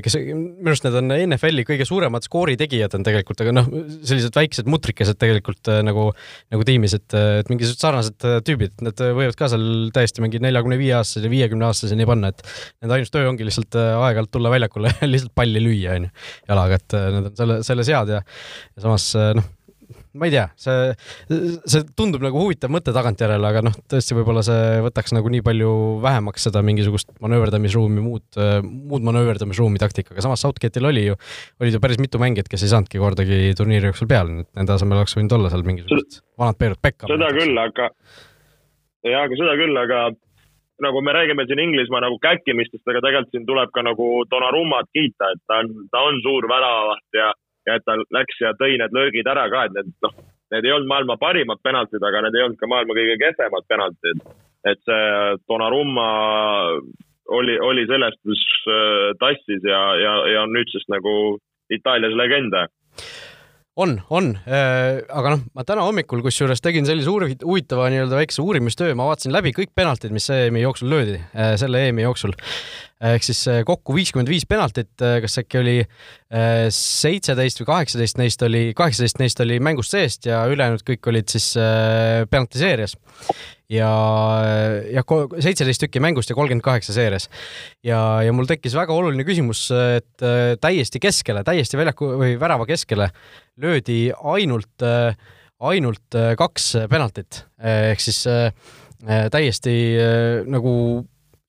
[0.04, 3.72] kes, minu arust need on NFL-i kõige suuremad skoori tegijad on tegelikult, aga noh,
[4.04, 6.10] sellised väiksed mutrikesed tegelikult nagu,
[6.52, 7.08] nagu tiimis, et,
[7.40, 12.08] et mingisugused sarnased tüübid, need võivad ka seal täiesti mingi neljakümne viie aastaseni, viiekümne aastaseni
[12.08, 12.44] panna, et
[12.82, 14.92] nende ainus töö ongi lihtsalt aeg-ajalt tulla väljakule
[15.22, 16.12] lihtsalt palli lüüa, onju,
[16.50, 19.08] jalaga, et nad on selle, selles head ja, ja samas
[19.38, 19.50] noh,
[20.12, 20.92] ma ei tea, see,
[21.70, 25.70] see tundub nagu huvitav mõte tagantjärele, aga noh, tõesti, võib-olla see võtaks nagu nii palju
[26.04, 31.16] vähemaks seda mingisugust manööverdamisruumi, muud, muud manööverdamisruumi taktikaga, samas Southgate'il oli ju,
[31.62, 34.76] olid ju päris mitu mängijat, kes ei saanudki kordagi turniiri jooksul peale, nii et nende
[34.76, 37.08] asemel oleks võinud olla seal mingisugused vanad Peerut Pekka.
[37.08, 37.88] seda küll, aga,
[39.08, 40.04] jaa, aga seda küll, aga
[40.84, 45.32] nagu me räägime siin Inglismaa nagu käkkimistest, aga tegelikult siin tuleb ka nagu Donnarummat kiita,
[45.32, 47.32] et ta on, ta on suur väravavaht ja,
[47.68, 50.16] ja et ta läks ja tõi need löögid ära ka, et need noh,
[50.52, 54.26] need ei olnud maailma parimad penaltid, aga need ei olnud ka maailma kõige kehvemad penaltid.
[54.62, 55.06] et see
[55.50, 56.08] Donnarumma
[57.38, 61.38] oli, oli selles, kus äh, tassis ja, ja, ja on nüüdsest nagu
[61.72, 62.54] Itaalias legend
[63.76, 68.92] on, on, äh, aga noh, ma täna hommikul kusjuures tegin sellise huvitava nii-öelda väikse uurimistöö,
[68.98, 72.36] ma vaatasin läbi kõik penaltid, mis EM-i jooksul löödi, äh, selle EM-i jooksul.
[73.02, 75.78] ehk siis äh, kokku viiskümmend viis penaltit, kas äkki oli
[76.72, 81.50] seitseteist või kaheksateist neist oli, kaheksateist neist oli mängust seest ja ülejäänud kõik olid siis
[82.30, 82.94] penaltiseerias
[83.72, 83.92] ja,
[84.92, 85.04] ja
[85.42, 87.28] seitseteist tükki mängust ja kolmkümmend kaheksa seerias.
[87.84, 92.66] ja, ja mul tekkis väga oluline küsimus, et äh, täiesti keskele, täiesti väljaku või värava
[92.68, 93.10] keskele
[93.62, 95.16] löödi ainult, äh,
[95.62, 98.24] ainult äh, kaks penaltit ehk siis
[99.02, 99.72] täiesti
[100.46, 100.72] nagu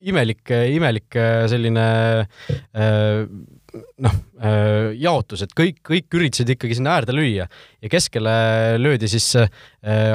[0.02, 1.14] imelik, imelik
[1.50, 1.84] selline
[3.74, 8.34] noh, äh, jaotus, et kõik, kõik üritasid ikkagi sinna äärde lüüa ja keskele
[8.80, 9.48] löödi siis äh,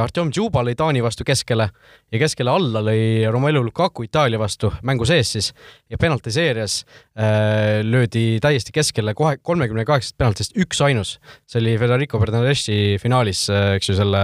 [0.01, 5.07] Artjom Džuba lõi Taani vastu keskele ja keskele alla lõi Romelu Lukaku Itaalia vastu mängu
[5.09, 5.51] sees siis
[5.91, 11.17] ja penaltiseerias äh, löödi täiesti keskele kohe kolmekümne kaheksast penaltist üksainus.
[11.49, 14.23] see oli Federico Bernardeschi finaalis, eks ju, selle,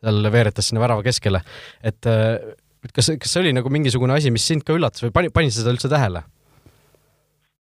[0.00, 1.42] seal veeretas sinna värava keskele,
[1.84, 2.06] et
[2.80, 5.52] et kas, kas see oli nagu mingisugune asi, mis sind ka üllatas või pani, panid
[5.52, 6.24] sa seda üldse tähele?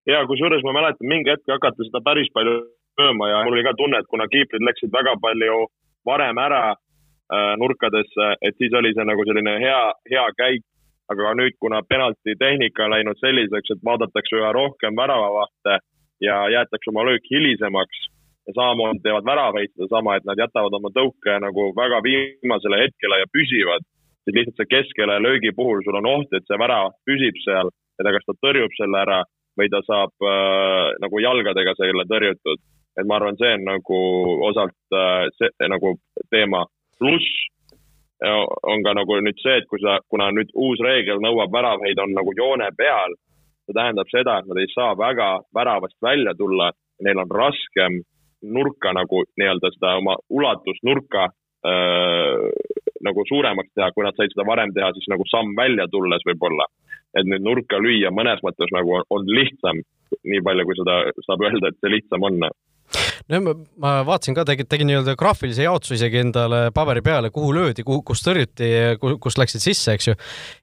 [0.08, 2.54] Ja kusjuures ma mäletan, mingi hetk hakati seda päris palju
[2.98, 5.66] lööma ja mul oli ka tunne, et kuna kiiprid läksid väga palju
[6.08, 10.64] varem ära äh, nurkadesse, et siis oli see nagu selline hea, hea käik.
[11.08, 15.78] aga nüüd, kuna penalti tehnika on läinud selliseks, et vaadatakse üha rohkem väravavahte
[16.20, 18.02] ja jäetakse oma löök hilisemaks
[18.46, 23.30] ja samamoodi teevad väravaid sedasama, et nad jätavad oma tõuke nagu väga viimasele hetkele ja
[23.32, 23.88] püsivad,
[24.24, 28.04] siis lihtsalt see keskele löögi puhul sul on oht, et see värav püsib seal ja
[28.04, 29.22] ta kas ta tõrjub selle ära
[29.58, 32.60] või ta saab äh, nagu jalgadega selle tõrjutud.
[32.98, 33.98] et ma arvan, see on nagu
[34.48, 35.94] osalt äh, see nagu
[36.30, 36.64] teema.
[36.98, 37.28] pluss
[38.24, 41.98] äh, on ka nagu nüüd see, et kui sa, kuna nüüd uus reegel nõuab väravaid
[42.02, 43.14] on nagu joone peal,
[43.66, 46.72] see tähendab seda, et nad ei saa väga väravast välja tulla,
[47.04, 48.00] neil on raskem
[48.42, 51.28] nurka nagu nii-öelda seda oma ulatusnurka
[51.66, 52.50] äh,
[53.06, 56.66] nagu suuremaks teha, kui nad said seda varem teha, siis nagu samm välja tulles võib-olla
[57.16, 59.80] et nüüd nurka lüüa mõnes mõttes nagu on lihtsam,
[60.24, 62.42] nii palju, kui seda saab öelda, et see lihtsam on
[63.28, 67.52] no ma, ma vaatasin ka, tegin, tegin nii-öelda graafilise jaotuse isegi endale paberi peale, kuhu
[67.56, 68.70] löödi, kuhu, kus tõrjuti,
[69.22, 70.16] kus läksid sisse, eks ju.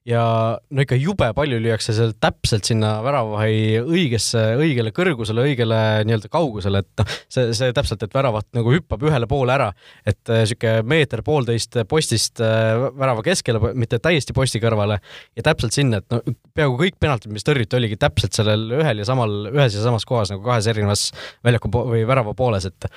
[0.09, 0.23] ja
[0.57, 6.81] no ikka jube palju lüüakse seal täpselt sinna väravahi õigesse, õigele kõrgusele, õigele nii-öelda kaugusele,
[6.85, 9.71] et noh, see, see täpselt, et väravat nagu hüppab ühele poole ära,
[10.07, 14.99] et äh, sihuke meeter-poolteist postist äh, värava keskele, mitte täiesti posti kõrvale
[15.37, 16.21] ja täpselt sinna, et no
[16.55, 20.31] peaaegu kõik penaltid, mis tõrjuti, oligi täpselt sellel ühel ja samal, ühes ja samas kohas
[20.33, 21.09] nagu kahes erinevas
[21.45, 22.91] väljaku või värava pooles, et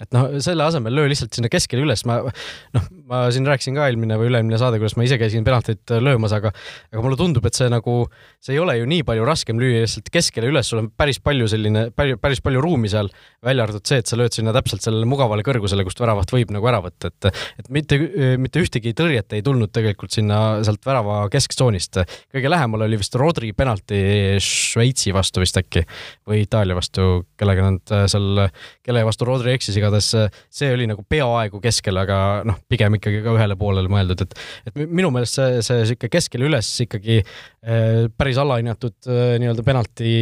[0.00, 3.88] et noh, selle asemel löö lihtsalt sinna keskele üles, ma noh, ma siin rääkisin ka
[3.90, 7.58] eelmine või üle-eelmine saade, kuidas ma ise käisin penaltit löömas, aga aga mulle tundub, et
[7.58, 7.96] see nagu,
[8.40, 11.50] see ei ole ju nii palju raskem lüüa lihtsalt keskele üles, sul on päris palju
[11.52, 13.10] selline, päris palju ruumi seal,
[13.44, 16.70] välja arvatud see, et sa lööd sinna täpselt sellele mugavale kõrgusele, kust väravat võib nagu
[16.72, 17.28] ära võtta, et
[17.60, 18.00] et mitte,
[18.40, 22.00] mitte ühtegi tõrjet ei tulnud tegelikult sinna sealt värava kesktsoonist.
[22.32, 24.00] kõige lähemal oli vist Rodri penalti
[24.40, 25.84] Šveitsi vastu vist äkki
[26.28, 28.46] või Itaalia vastu, kellega nad seal,
[28.86, 32.96] kelle vastu Rodri eksis iga igatahes äh, see oli nagu peaaegu keskel, aga noh, pigem
[32.98, 37.20] ikkagi ka ühele poolele mõeldud, et et minu meelest see, see sihuke keskele üles ikkagi
[37.20, 40.14] äh, päris alahinnatud äh, nii-öelda penalti,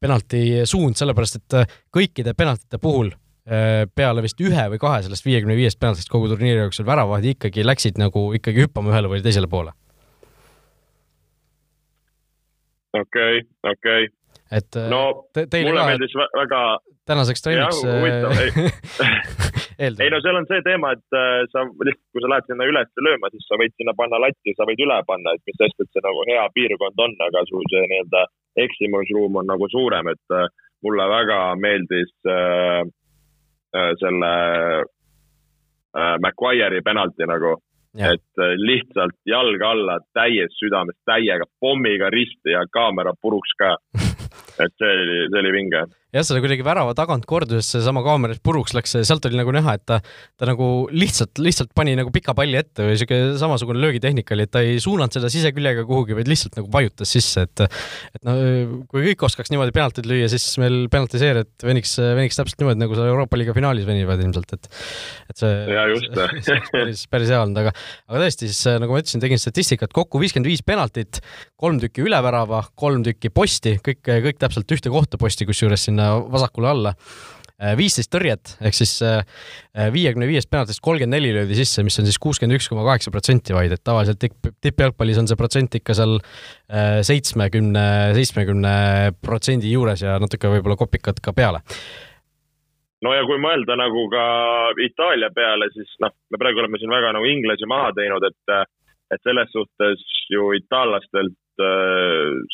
[0.00, 1.58] penalti suund, sellepärast et
[1.94, 3.12] kõikide penaltite puhul
[3.96, 7.98] peale vist ühe või kahe sellest viiekümne viiest penaltist kogu turniiri jooksul väravad ikkagi läksid
[7.98, 9.72] nagu ikkagi hüppama ühele või teisele poole.
[12.94, 15.02] okei okay,, okei okay et no
[15.34, 16.62] te, mulle ka, meeldis väga.
[17.06, 17.84] Tänaseks trenniks.
[19.80, 22.90] ei no seal on see teema, et äh, sa lihtsalt, kui sa lähed sinna üles
[23.06, 25.90] lööma, siis sa võid sinna panna latti, sa võid üle panna, et mis sest, et
[25.94, 28.24] see nagu hea piirkond on, aga su see nii-öelda
[28.66, 30.48] eksimusruum on nagu suurem, et äh,
[30.84, 32.82] mulle väga meeldis äh,
[33.76, 34.32] äh, selle
[34.84, 37.56] äh, McGuire'i penalti nagu
[37.90, 38.12] Ja.
[38.14, 43.72] et äh, lihtsalt jalg alla, täies südames, täiega pommiga risti ja kaamera puruks ka
[44.62, 45.80] et see oli, see oli vinge
[46.10, 49.84] jah, seda kuidagi värava tagant kordus seesama kaamera puruks läks, sealt oli nagu näha, et
[49.86, 50.00] ta,
[50.40, 54.52] ta nagu lihtsalt, lihtsalt pani nagu pika palli ette või siuke samasugune löögitehnika oli, et
[54.54, 58.34] ta ei suunanud seda siseküljega kuhugi, vaid lihtsalt nagu vajutas sisse, et et no
[58.90, 63.12] kui kõik oskaks niimoodi penaltid lüüa, siis meil penaltiseerijad veniks, veniks täpselt niimoodi, nagu seal
[63.12, 64.70] Euroopa liiga finaalis venivad ilmselt, et
[65.30, 66.10] et see, ja, just.
[66.10, 67.74] see, see päris, päris hea olnud, aga
[68.10, 71.22] aga tõesti, siis nagu ma ütlesin, tegin statistikat kokku viiskümmend viis penaltit,
[71.60, 75.99] kolm tükki üle värava, kolm tükki posti, kõik, kõik täpselt ühte kohta posti, kusjuures sinna
[76.32, 76.94] vasakule alla.
[77.60, 79.20] Äh, viisteist tõrjet ehk siis äh,
[79.92, 83.52] viiekümne viiest penaltist kolmkümmend neli löödi sisse, mis on siis kuuskümmend üks koma kaheksa protsenti
[83.52, 87.84] vaid, et tavaliselt tipp, tippjalgpallis on see protsent ikka seal äh, seitsmekümne,
[88.16, 88.72] seitsmekümne
[89.20, 91.60] protsendi juures ja natuke võib-olla kopikat ka peale.
[93.04, 94.24] No ja kui mõelda nagu ka
[94.84, 98.56] Itaalia peale, siis noh, me praegu oleme siin väga nagu inglasi maha teinud, et,
[99.12, 101.49] et selles suhtes ju itaallastelt äh,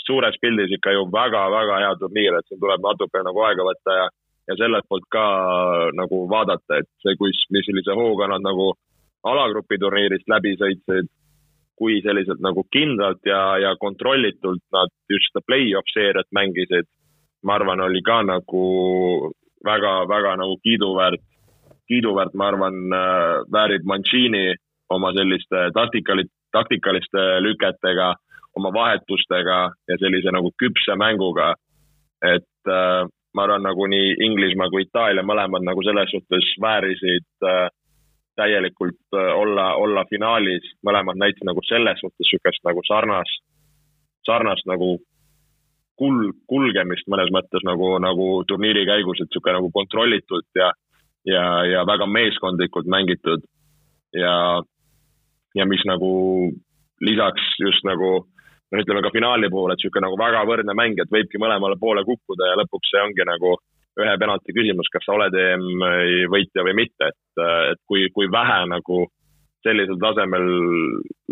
[0.07, 4.09] suures pildis ikka ju väga-väga hea turniir, et siin tuleb natuke nagu aega võtta ja,
[4.51, 5.27] ja sellelt poolt ka
[5.99, 8.73] nagu vaadata, et see, kus, millise hooga nad nagu
[9.27, 11.09] alagrupi turniirist läbi sõitsid,
[11.77, 16.89] kui selliselt nagu kindlalt ja, ja kontrollitult nad just seda play-off seeriat mängisid,
[17.45, 18.67] ma arvan, oli ka nagu
[19.67, 21.23] väga-väga nagu kiiduväärt,
[21.91, 24.55] kiiduväärt, ma arvan, äh, väärib Mancini
[24.91, 28.15] oma selliste taktikali-, taktikaliste lüketega
[28.57, 31.55] oma vahetustega ja sellise nagu küpse mänguga.
[32.25, 37.67] et äh, ma arvan, nagu nii Inglismaa kui Itaalia mõlemad nagu selles suhtes väärisid äh,
[38.41, 43.45] täielikult äh, olla, olla finaalis, mõlemad näitasid nagu selles suhtes niisugust nagu sarnast,
[44.29, 44.97] sarnast nagu
[46.01, 50.71] kul-, kulgemist mõnes mõttes nagu, nagu turniiri käigus, et niisugune nagu kontrollitult ja,
[51.29, 53.45] ja, ja väga meeskondlikult mängitud.
[54.17, 54.63] ja,
[55.55, 56.09] ja mis nagu
[57.01, 58.25] lisaks just nagu
[58.73, 62.05] noh, ütleme ka finaali puhul, et niisugune nagu väga võrdne mäng, et võibki mõlemale poole
[62.07, 63.57] kukkuda ja lõpuks see ongi nagu
[63.97, 65.67] ühe penalti küsimus, kas sa oled EM
[66.33, 69.07] võitja või mitte, et, et kui, kui vähe nagu
[69.67, 70.47] sellisel tasemel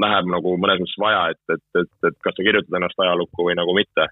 [0.01, 3.57] läheb nagu mõnes mõttes vaja, et, et, et, et kas sa kirjutad ennast ajalukku või
[3.59, 4.09] nagu mitte.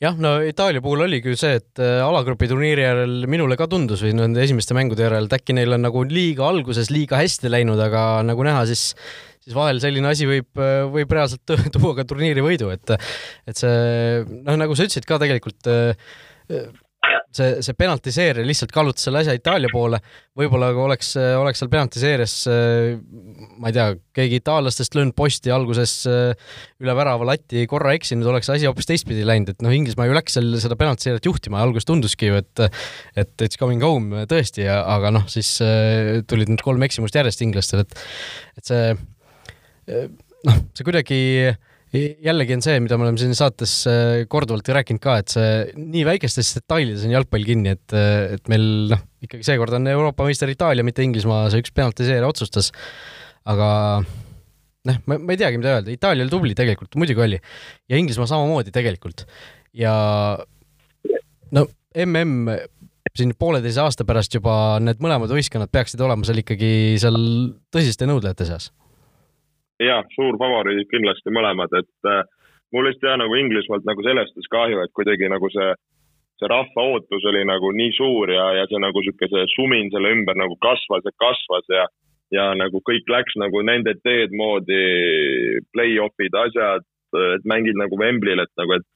[0.00, 4.00] Jah, no Itaalia puhul oligi ju see, et äh, alagrupi turniiri järel minule ka tundus
[4.04, 7.80] või nende esimeste mängude järel, et äkki neil on nagu liiga alguses liiga hästi läinud,
[7.84, 8.94] aga nagu näha, siis
[9.50, 10.62] siis vahel selline asi võib,
[10.94, 12.94] võib reaalselt tuua ka turniiri võidu, et,
[13.50, 15.68] et see noh, nagu sa ütlesid ka tegelikult
[17.34, 20.00] see, see penaltiseeria lihtsalt kallutas selle asja Itaalia poole.
[20.38, 22.34] võib-olla kui oleks, oleks seal penaltiseerias,
[23.60, 23.86] ma ei tea,
[24.16, 29.52] keegi itaallastest löönud posti alguses üle värava lati korra eksinud, oleks asi hoopis teistpidi läinud,
[29.52, 32.66] et noh, Inglismaa ju läks seal seda penaltiseeriat juhtima ja alguses tunduski ju, et
[33.20, 35.56] et it's coming home tõesti, aga noh, siis
[36.30, 37.98] tulid need kolm eksimust järjest inglastel, et
[38.60, 38.92] et see
[40.46, 41.18] noh, see kuidagi
[41.90, 46.04] jällegi on see, mida me oleme siin saates äh, korduvalt rääkinud ka, et see nii
[46.06, 47.96] väikestes detailides on jalgpall kinni, et,
[48.36, 52.70] et meil noh, ikkagi seekord on Euroopa meister Itaalia, mitte Inglismaa, see üks penaltiseeria otsustas.
[53.50, 53.68] aga
[54.86, 57.40] noh, ma, ma ei teagi, mida öelda, Itaalia oli tubli tegelikult, muidugi oli.
[57.90, 59.26] ja Inglismaa samamoodi tegelikult.
[59.74, 59.94] ja
[61.50, 62.50] no mm
[63.16, 66.70] siin pooleteise aasta pärast juba need mõlemad võistkonnad peaksid olema seal ikkagi
[67.02, 67.16] seal
[67.74, 68.68] tõsiste nõudlejate seas
[69.80, 72.22] jah, suur favoriidid kindlasti mõlemad, et äh,
[72.74, 75.70] mul lihtsalt jah, nagu Inglismaalt nagu sellest siis kahju, et kuidagi nagu see,
[76.40, 80.12] see rahva ootus oli nagu nii suur ja, ja see nagu sihuke see sumin selle
[80.16, 81.86] ümber nagu kasvas ja kasvas ja,
[82.34, 84.80] ja nagu kõik läks nagu nende teed moodi,
[85.74, 86.86] play-off'id, asjad,
[87.34, 88.86] et mängid nagu Wembley'l, et nagu, et,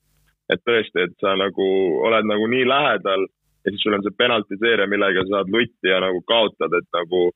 [0.54, 1.70] et tõesti, et sa nagu
[2.06, 3.26] oled nagu nii lähedal
[3.64, 7.30] ja siis sul on see penaltiseeria, millega sa saad lutti ja nagu kaotad, et nagu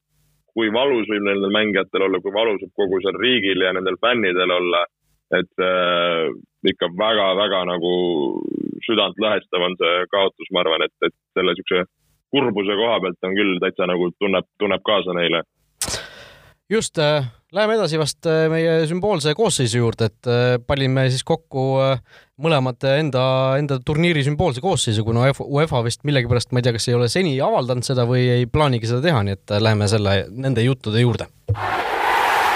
[0.57, 4.55] kui valus võib nendel mängijatel olla, kui valus võib kogu seal riigil ja nendel fännidel
[4.61, 4.87] olla.
[5.29, 6.31] et äh,
[6.65, 7.91] ikka väga-väga nagu
[8.87, 11.83] südantlõhestav on see kaotus, ma arvan, et, et selle siukse
[12.33, 15.43] kurbuse koha pealt on küll täitsa nagu tunneb, tunneb kaasa neile
[16.71, 21.65] just äh,, läheme edasi vast äh, meie sümboolse koosseisu juurde, et äh, panime siis kokku
[21.83, 22.03] äh,
[22.43, 23.25] mõlemad enda,
[23.61, 27.37] enda turniiri sümboolse koosseisu, kuna UEFA vist millegipärast, ma ei tea, kas ei ole seni
[27.45, 31.31] avaldanud seda või ei plaanigi seda teha, nii et äh, läheme selle, nende juttude juurde.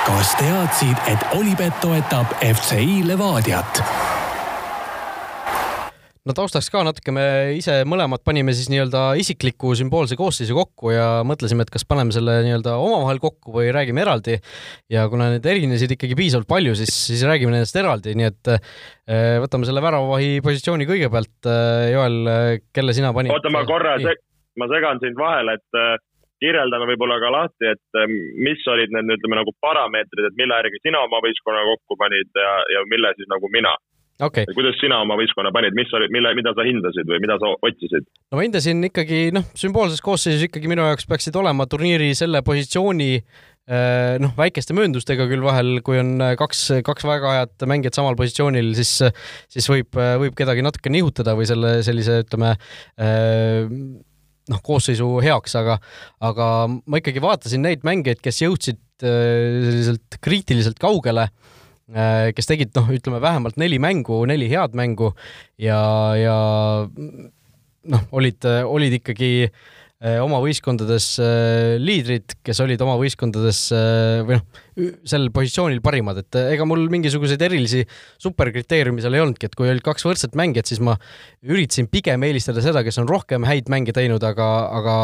[0.03, 4.02] kas teadsid, et Olipet toetab FCI Levadiat?
[6.29, 7.25] No taustaks ka natuke, me
[7.57, 12.39] ise mõlemad panime siis nii-öelda isikliku sümboolse koosseisu kokku ja mõtlesime, et kas paneme selle
[12.47, 14.39] nii-öelda omavahel kokku või räägime eraldi.
[14.93, 18.63] ja kuna need erinesid ikkagi piisavalt palju, siis, siis räägime nendest eraldi, nii et äh,
[19.43, 21.35] võtame selle väravavahi positsiooni kõigepealt.
[21.51, 22.19] Äh, Joel,
[22.75, 23.35] kelle sina panid?
[23.35, 23.99] oota, ma korra,
[24.61, 26.09] ma segan sind vahele, et
[26.43, 28.03] kirjeldame võib-olla ka lahti, et
[28.43, 32.55] mis olid need, ütleme nagu parameetrid, et mille järgi sina oma võistkonna kokku panid ja,
[32.77, 33.75] ja mille siis nagu mina
[34.27, 34.49] okay..
[34.57, 38.09] kuidas sina oma võistkonna panid, mis oli, mille, mida sa hindasid või mida sa otsisid?
[38.31, 43.11] no ma hindasin ikkagi noh, sümboolses koosseisus ikkagi minu jaoks peaksid olema turniiri selle positsiooni
[43.19, 48.73] äh, noh, väikeste mööndustega küll vahel, kui on kaks, kaks väga head mängijat samal positsioonil,
[48.79, 48.95] siis,
[49.53, 53.69] siis võib, võib kedagi natuke nihutada või selle sellise, ütleme äh,
[54.51, 55.79] noh, koosseisu heaks, aga,
[56.25, 61.29] aga ma ikkagi vaatasin neid mängijaid, kes jõudsid äh, selliselt kriitiliselt kaugele.
[61.29, 61.61] Äh,
[61.93, 65.13] kes tegid noh, ütleme vähemalt neli mängu, neli head mängu
[65.61, 65.79] ja,
[66.17, 66.37] ja
[67.93, 73.61] noh, olid, olid ikkagi äh, oma võistkondades äh, liidrid, kes olid oma võistkondades
[74.29, 74.63] või noh,
[75.09, 77.85] sel positsioonil parimad, et ega mul mingisuguseid erilisi
[78.23, 80.97] superkriteeriumi seal ei olnudki, et kui olid kaks võrdset mängijat, siis ma
[81.45, 84.49] üritasin pigem eelistada seda, kes on rohkem häid mänge teinud, aga,
[84.81, 84.97] aga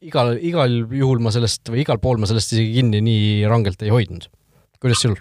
[0.00, 3.92] igal, igal juhul ma sellest või igal pool ma sellest isegi kinni nii rangelt ei
[3.92, 4.30] hoidnud.
[4.80, 5.18] kuidas sul?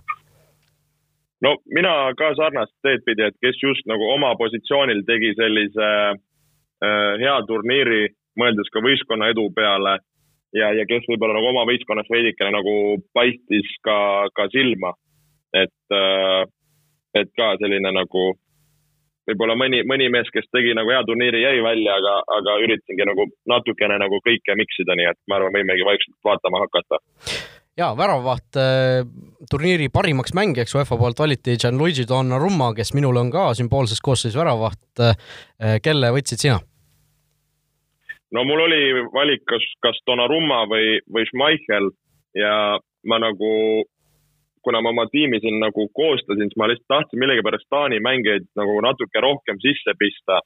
[1.45, 7.13] No mina ka sarnast teed pidi, et kes just nagu oma positsioonil tegi sellise äh,
[7.21, 8.08] hea turniiri,
[8.39, 9.97] mõeldes ka võistkonna edu peale
[10.56, 12.75] ja, ja kes võib-olla nagu oma võistkonnas veidikene nagu
[13.13, 14.93] paistis ka, ka silma.
[15.54, 16.45] et äh,,
[17.17, 18.25] et ka selline nagu
[19.30, 23.28] võib-olla mõni, mõni mees, kes tegi nagu hea turniiri, jäi välja, aga, aga üritasingi nagu
[23.49, 27.02] natukene nagu kõike miksida, nii et ma arvan, võimegi vaikselt vaatama hakata
[27.80, 29.06] ja väravavaht äh,
[29.52, 34.82] turniiri parimaks mängijaks UEFA poolt valiti Gianluigi Donnarumma, kes minul on ka sümboolses koosseisus väravavaht.
[35.00, 36.60] Äh, kelle võtsid sina?
[38.36, 38.82] no mul oli
[39.13, 41.89] valik, kas, kas Donnarumma või, või Schmeichel
[42.38, 42.54] ja
[43.10, 43.52] ma nagu,
[44.65, 48.76] kuna ma oma tiimi siin nagu koostasin, siis ma lihtsalt tahtsin millegipärast Taani mängijaid nagu
[48.86, 50.42] natuke rohkem sisse pista.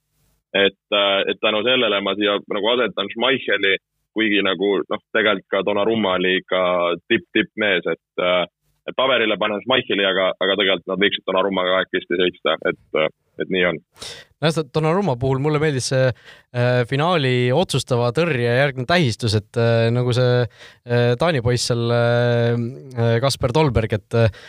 [0.54, 3.74] et, äh, et tänu sellele ma siia nagu asetan Schmeicheli
[4.18, 6.62] kuigi nagu noh, tegelikult ka Donnarumma oli ikka
[7.12, 8.44] tipp-tippmees, et, äh,
[8.90, 13.10] et paberile panen Schmeicheli, aga, aga tegelikult nad võiksid Donnarummaga kahekesti seista, et,
[13.42, 13.82] et nii on.
[14.44, 20.14] nojah, Donnarumma puhul mulle meeldis see äh, finaali otsustava tõrje järgne tähistus, et äh, nagu
[20.16, 22.58] see äh, Taani poiss seal äh,,
[22.94, 24.42] äh Kasper Tolberg, et äh,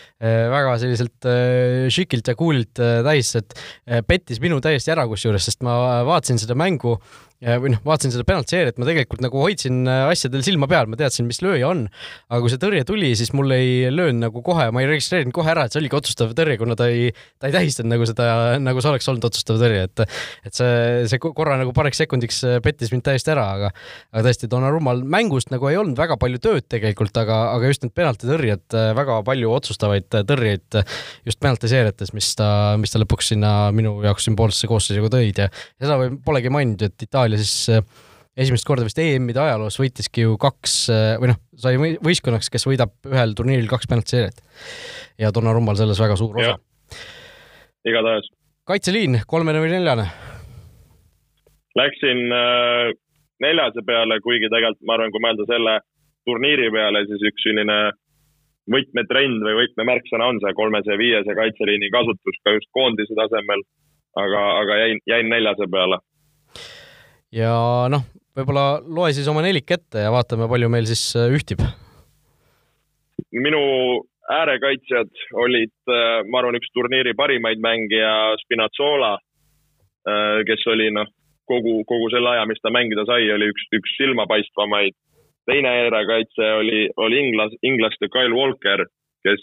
[0.52, 5.46] väga selliselt äh, šikilt ja cool'ilt äh, tähistas, et äh, pettis minu täiesti ära kusjuures,
[5.46, 6.98] sest ma vaatasin seda mängu
[7.44, 11.26] või noh, vaatasin seda penaltseeriat, ma tegelikult nagu hoidsin äh, asjadel silma peal, ma teadsin,
[11.28, 11.84] mis lööja on,
[12.30, 15.52] aga kui see tõrje tuli, siis mul ei löönud nagu kohe, ma ei registreerinud kohe
[15.52, 18.28] ära, et see oligi otsustav tõrje, kuna ta ei, ta ei tähistanud nagu seda,
[18.62, 20.04] nagu see oleks olnud otsustav tõrje, et
[20.48, 23.72] et see, see korra nagu paariks sekundiks äh, pettis mind täiesti ära, aga
[24.14, 27.94] aga tõesti, Donnarummal mängust nagu ei olnud väga palju tööd tegelikult, aga, aga just need
[27.96, 30.80] penaltitõrjed, äh, väga palju otsustavaid tõrjeid
[31.28, 32.48] just penaltiseeriates, mis ta,
[32.80, 37.33] mis ta lõpuks sinna minu jaoks sümboolsesse koosseisu tõid ja seda polegi maininud, et Itaalia
[37.34, 37.82] Itaalia siis äh,
[38.36, 42.94] esimest korda vist EM-ide ajaloos võitiski ju kaks äh, või noh, sai võistkonnaks, kes võidab
[43.10, 44.38] ühel turniiril kaks penaltiseeriat.
[45.18, 46.56] ja Donnarummal selles väga suur osa.
[47.84, 48.30] igatahes.
[48.66, 50.06] kaitseliin, kolmene või neljane?
[51.74, 52.94] Läksin äh,
[53.42, 55.80] neljase peale, kuigi tegelikult ma arvan, kui mõelda selle
[56.24, 57.78] turniiri peale, siis üks selline
[58.70, 63.66] võtmetrend või võtmemärksõna on see kolmese ja viiese kaitseliini kasutus ka just koondise tasemel.
[64.14, 65.98] aga, aga jäin, jäin neljase peale
[67.34, 67.54] ja
[67.90, 71.62] noh, võib-olla loe siis oma nelik ette ja vaatame, palju meil siis äh, ühtib.
[73.34, 73.60] minu
[74.30, 75.10] äärekaitsjad
[75.42, 79.14] olid, äh, ma arvan, üks turniiri parimaid mängija Spinazzola,
[80.08, 81.10] äh, kes oli noh,
[81.50, 84.96] kogu, kogu selle aja, mis ta mängida sai, oli üks, üks silmapaistvamaid.
[85.44, 88.86] teine äärekaitse oli, oli inglas, inglaste Kyle Walker,
[89.26, 89.42] kes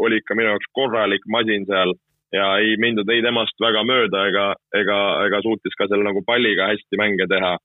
[0.00, 1.92] oli ikka minu jaoks korralik masin seal
[2.32, 6.68] ja ei mindud ei temast väga mööda ega, ega, ega suutis ka seal nagu palliga
[6.70, 7.56] hästi mänge teha.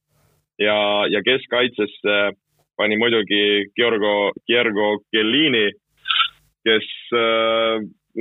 [0.59, 0.79] ja,
[1.11, 2.15] ja keskkaitsesse
[2.77, 5.69] pani muidugi Georgo, Giergo Chiellini,
[6.65, 6.87] kes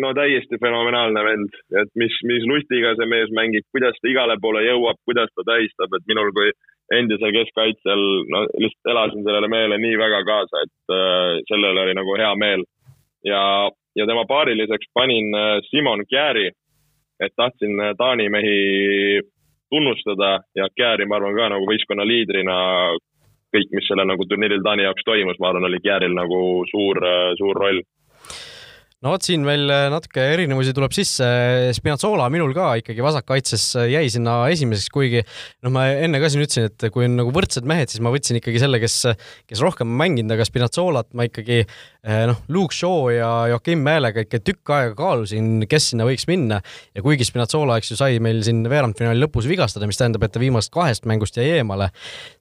[0.02, 4.64] no täiesti fenomenaalne vend, et mis, mis lustiga see mees mängib, kuidas ta igale poole
[4.66, 6.50] jõuab, kuidas ta tähistab, et minul kui
[6.94, 8.02] endisel keskkaitsjal,
[8.32, 12.66] no lihtsalt elasin sellele mehele nii väga kaasa, et äh, sellele oli nagu hea meel.
[13.24, 13.40] ja
[13.96, 16.50] ja tema paariliseks panin äh, Simon Kjääri,
[17.20, 19.20] et tahtsin äh, Taani mehi
[19.70, 22.56] tunnustada ja Kjääri, ma arvan ka nagu võistkonna liidrina
[23.54, 26.40] kõik, mis sellel nagu turniiril Taani jaoks toimus, ma arvan, oli Kjääril nagu
[26.72, 27.84] suur, äh, suur roll
[29.04, 31.26] no vot, siin veel natuke erinevusi tuleb sisse.
[31.76, 36.70] Spinazzola minul ka ikkagi vasakkaitses jäi sinna esimeseks, kuigi noh, ma enne ka siin ütlesin,
[36.70, 38.96] et kui on nagu võrdsed mehed, siis ma võtsin ikkagi selle, kes,
[39.50, 41.66] kes rohkem mänginud, aga Spinazzolat ma ikkagi
[42.04, 46.60] noh, Luke Shaw ja Joakim Mäelega ikka tükk aega kaalusin, kes sinna võiks minna.
[46.96, 50.42] Ja kuigi Spinazzola, eks ju, sai meil siin veerandfinaali lõpus vigastada, mis tähendab, et ta
[50.42, 51.88] viimasest kahest mängust jäi eemale,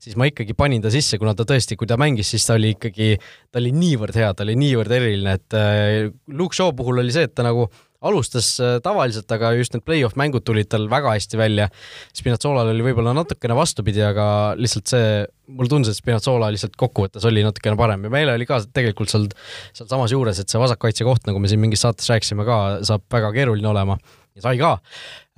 [0.03, 2.73] siis ma ikkagi panin ta sisse, kuna ta tõesti, kui ta mängis, siis ta oli
[2.75, 3.15] ikkagi,
[3.51, 7.29] ta oli niivõrd hea, ta oli niivõrd eriline, et eh, Luke Shaw puhul oli see,
[7.29, 7.69] et ta nagu
[8.03, 11.69] alustas äh, tavaliselt, aga just need play-off mängud tulid tal väga hästi välja.
[12.15, 14.25] Spinazzolal oli võib-olla natukene vastupidi, aga
[14.59, 15.11] lihtsalt see,
[15.51, 18.07] mulle tundus, et Spinazzola lihtsalt kokkuvõttes oli natukene parem.
[18.07, 19.29] Ja meil oli ka tegelikult seal,
[19.75, 23.31] sealsamas juures, et see vasakkaitse koht, nagu me siin mingis saates rääkisime ka, saab väga
[23.35, 23.97] keeruline olema.
[24.33, 24.75] Ja sai ka.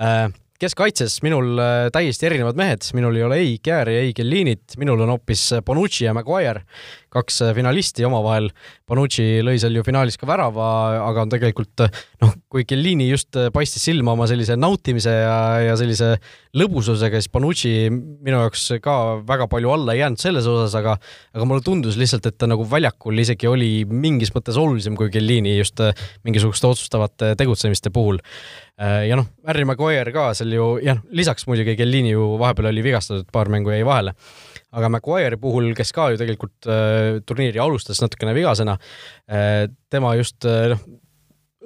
[0.02, 0.28] Äh,
[0.62, 5.12] keskkaitses minul äh, täiesti erinevad mehed, minul ei ole ei Kjääri, ei Kellinit, minul on
[5.16, 6.64] hoopis Bonucci ja Maguire,
[7.16, 8.50] kaks äh, finalisti omavahel.
[8.86, 10.68] Bonucci lõi seal ju finaalis ka värava,
[11.08, 11.86] aga on tegelikult
[12.22, 16.12] noh, kui Kellini just paistis silma oma sellise nautimise ja, ja sellise
[16.58, 20.98] lõbususega, siis Bonucci minu jaoks ka väga palju alla ei jäänud selles osas, aga
[21.36, 25.58] aga mulle tundus lihtsalt, et ta nagu väljakul isegi oli mingis mõttes olulisem kui Kellini
[25.58, 25.82] just
[26.28, 28.22] mingisuguste otsustavate tegutsemiste puhul
[28.78, 33.28] ja noh, Harry Maguire ka seal ju, jah, lisaks muidugi Kellini ju vahepeal oli vigastatud,
[33.32, 34.16] paar mängu jäi vahele.
[34.76, 38.78] Aga Maguire'i puhul, kes ka ju tegelikult äh, turniiri alustas natukene vigasena
[39.28, 40.84] äh,, tema just äh, noh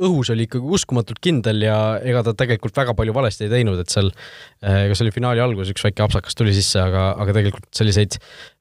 [0.06, 3.92] õhus oli ikkagi uskumatult kindel ja ega ta tegelikult väga palju valesti ei teinud, et
[3.92, 8.18] seal eh, kas oli finaali alguses üks väike apsakas tuli sisse, aga, aga tegelikult selliseid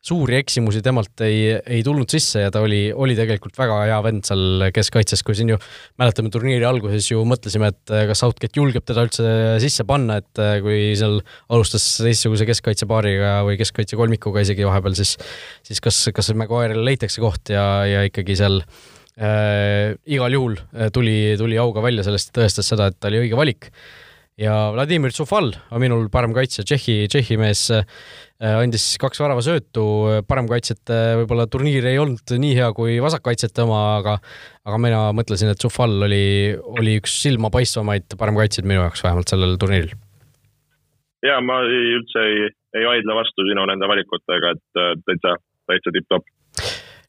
[0.08, 4.26] suuri eksimusi temalt ei, ei tulnud sisse ja ta oli, oli tegelikult väga hea vend
[4.28, 5.60] seal keskkaitses, kui siin ju
[6.00, 9.32] mäletame turniiri alguses ju mõtlesime, et eh, kas Southgate julgeb teda üldse
[9.62, 15.16] sisse panna, et eh, kui seal alustas teistsuguse keskkaitsepaariga või keskkaitse kolmikuga isegi vahepeal, siis
[15.66, 18.86] siis kas, kas Maguire'ile leitakse koht ja, ja ikkagi seal äh,
[19.18, 23.70] igal juhul äh, tuli, tuli auga välja sellest tõestas seda, et ta oli õige valik.
[24.38, 27.82] ja Vladimir Tsufal on minul parem kaitsja, Tšehhi, Tšehhi mees äh,
[28.38, 29.84] andis kaks väravasöötu,
[30.30, 34.18] paremkaitsjate võib-olla turniir ei olnud nii hea kui vasakkaitsjate oma, aga
[34.68, 39.98] aga mina mõtlesin, et Tsufal oli, oli üks silmapaistvamaid paremkaitsjaid minu jaoks vähemalt sellel turniiril.
[41.26, 42.48] ja ma ei, üldse ei,
[42.78, 46.30] ei vaidle vastu sinu nende valikutega, et äh, täitsa, täitsa tipp-topp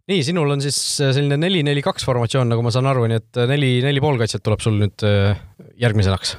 [0.09, 3.49] nii, sinul on siis äh, selline neli-neli-kaks formatsioon, nagu ma saan aru, nii et äh,
[3.51, 5.39] neli, neli poolkaitset tuleb sul nüüd äh,
[5.81, 6.35] järgmiseks.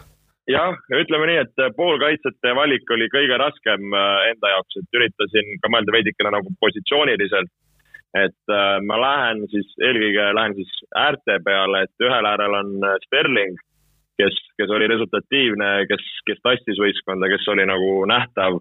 [0.50, 5.94] jah, ütleme nii, et poolkaitsjate valik oli kõige raskem enda jaoks, et üritasin ka mõelda
[5.94, 7.52] veidikene nagu positsiooniliselt.
[8.18, 8.52] et
[8.82, 12.72] ma lähen siis, eelkõige lähen siis äärte peale, et ühel äärel on
[13.04, 13.60] Sterling,
[14.18, 18.58] kes, kes oli resultatiivne, kes, kes tassis võistkonda, kes oli nagu nähtav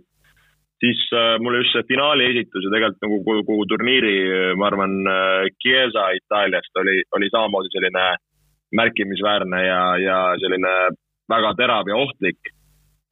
[0.80, 4.16] siis äh, mulle just see finaali esitus ja tegelikult nagu kogu, kogu turniiri,
[4.60, 8.06] ma arvan äh,, Chiesa Itaaliast oli, oli samamoodi selline
[8.80, 10.74] märkimisväärne ja, ja selline
[11.30, 12.40] väga terav ja ohtlik.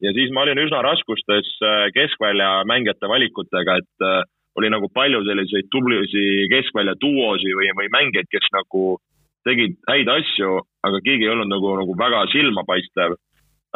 [0.02, 4.22] ja siis ma olin üsna raskustes äh, keskvälja mängijate valikutega, et äh,
[4.58, 8.98] oli nagu palju selliseid tublisi keskvälja duosi või, või mängijaid, kes nagu
[9.46, 13.16] tegid häid asju, aga keegi ei olnud nagu, nagu väga silmapaistev.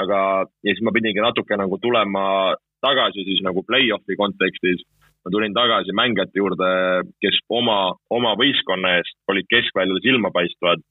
[0.02, 0.18] aga,
[0.64, 4.82] ja siis ma pidingi natuke nagu tulema tagasi siis nagu play-off'i kontekstis.
[5.22, 6.68] ma tulin tagasi mängijate juurde,
[7.22, 10.82] kes oma, oma võistkonna eest olid keskväljal silmapaistvad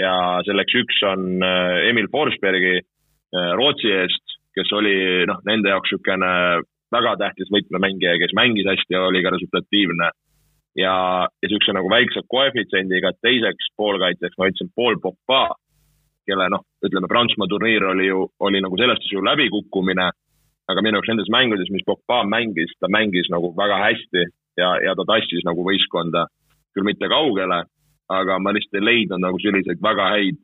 [0.00, 0.14] ja
[0.46, 6.32] selleks üks on äh, Emil Forsbergi äh, Rootsi eest, kes oli noh, nende jaoks niisugune
[6.94, 10.10] väga tähtis võtmemängija, kes mängis hästi ja oli ka resultatiivne.
[10.80, 10.94] ja,
[11.28, 15.44] ja niisuguse nagu väikse koefitsiendiga teiseks poolkaitseks ma ütlesin Paul Pogba,
[16.26, 20.08] kelle noh, ütleme Prantsusmaa turniir oli ju, oli nagu selles suhtes ju läbikukkumine
[20.70, 24.24] aga minu jaoks nendes mängudes, mis Pogba mängis, ta mängis nagu väga hästi
[24.60, 26.26] ja, ja ta tassis nagu võistkonda
[26.74, 27.64] küll mitte kaugele,
[28.12, 30.40] aga ma lihtsalt ei leidnud nagu selliseid väga häid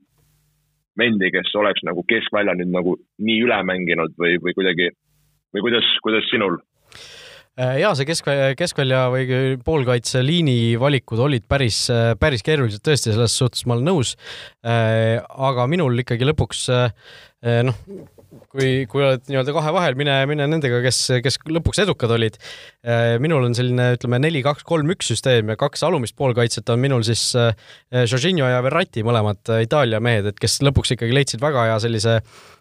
[1.01, 4.91] vendi, kes oleks nagu keskvälja nüüd nagu nii üle mänginud või, või kuidagi
[5.55, 6.61] või kuidas, kuidas sinul?
[7.61, 11.83] Äh, ja see keskvälja, keskvälja või poolkaitseliini valikud olid päris,
[12.21, 14.15] päris keerulised tõesti, selles suhtes ma olen nõus.
[14.63, 15.19] Äh,
[15.49, 16.69] aga minul ikkagi lõpuks
[17.41, 17.77] noh,
[18.51, 22.39] kui, kui oled nii-öelda kahe vahel, mine, mine nendega, kes, kes lõpuks edukad olid.
[22.87, 26.83] Äh, minul on selline, ütleme neli, kaks, kolm, üks süsteem ja kaks alumist poolkaitset on
[26.83, 27.53] minul siis äh,
[28.05, 32.21] Jorginho ja Verratti, mõlemad äh, Itaalia mehed, et kes lõpuks ikkagi leidsid väga hea sellise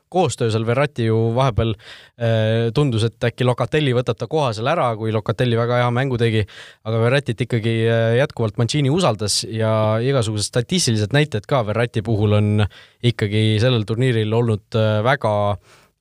[0.09, 4.89] koostöö seal Verratti ju vahepeal äh, tundus, et äkki Locatelli võtab ta koha seal ära,
[4.99, 6.45] kui Locatelli väga hea mängu tegi,
[6.89, 12.65] aga Verratit ikkagi äh, jätkuvalt Mancini usaldas ja igasugused statistilised näited ka Verratti puhul on
[13.05, 15.35] ikkagi sellel turniiril olnud äh, väga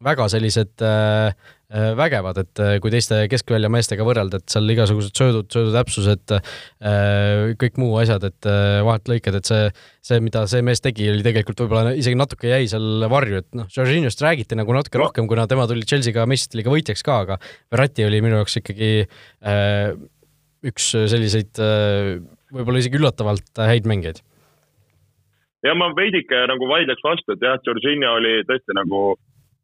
[0.05, 1.35] väga sellised äh,
[1.69, 6.33] vägevad, et äh, kui teiste keskvälja meestega võrrelda, et seal igasugused söödud, söödutäpsused,
[7.61, 8.49] kõik muu asjad, et
[8.87, 9.67] vahetlõiked, et see,
[10.09, 13.69] see, mida see mees tegi, oli tegelikult võib-olla isegi natuke jäi seal varju, et noh,
[13.75, 17.39] Jorginhost räägiti nagu natuke rohkem, kuna tema tuli Chelsea'ga meistrite liiga võitjaks ka, aga
[17.69, 19.93] Verratti oli minu jaoks ikkagi äh,
[20.73, 22.17] üks selliseid äh,
[22.55, 24.25] võib-olla isegi üllatavalt häid mängijaid.
[25.67, 29.19] Ja ma veidike nagu vaidleks vastu, et jah, Georgina oli tõesti nagu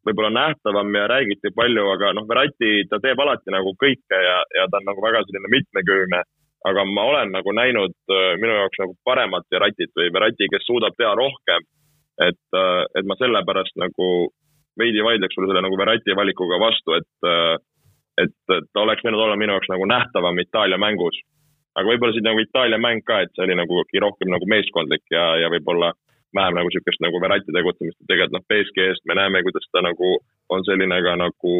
[0.05, 4.65] võib-olla nähtavam ja räägiti palju, aga noh, Verratti, ta teeb alati nagu kõike ja, ja
[4.71, 6.23] ta on nagu väga selline mitmekülgne.
[6.65, 10.95] aga ma olen nagu näinud äh, minu jaoks nagu paremat Verratit või Verratti, kes suudab
[10.97, 11.61] teha rohkem.
[12.21, 14.29] et, äh, et ma sellepärast nagu
[14.79, 17.57] veidi vaidleks sulle selle nagu Verratti valikuga vastu, et, äh,
[18.23, 21.17] et ta oleks võinud olla minu jaoks nagu nähtavam Itaalia mängus
[21.75, 25.35] aga võib-olla siin nagu Itaalia mäng ka, et see oli nagu rohkem nagu meeskondlik ja,
[25.43, 25.91] ja võib-olla
[26.37, 30.15] vähem nagu niisugust nagu Verratti tegutsemist, et tegelikult noh, BSG-st me näeme, kuidas ta nagu
[30.53, 31.53] on selline ka nagu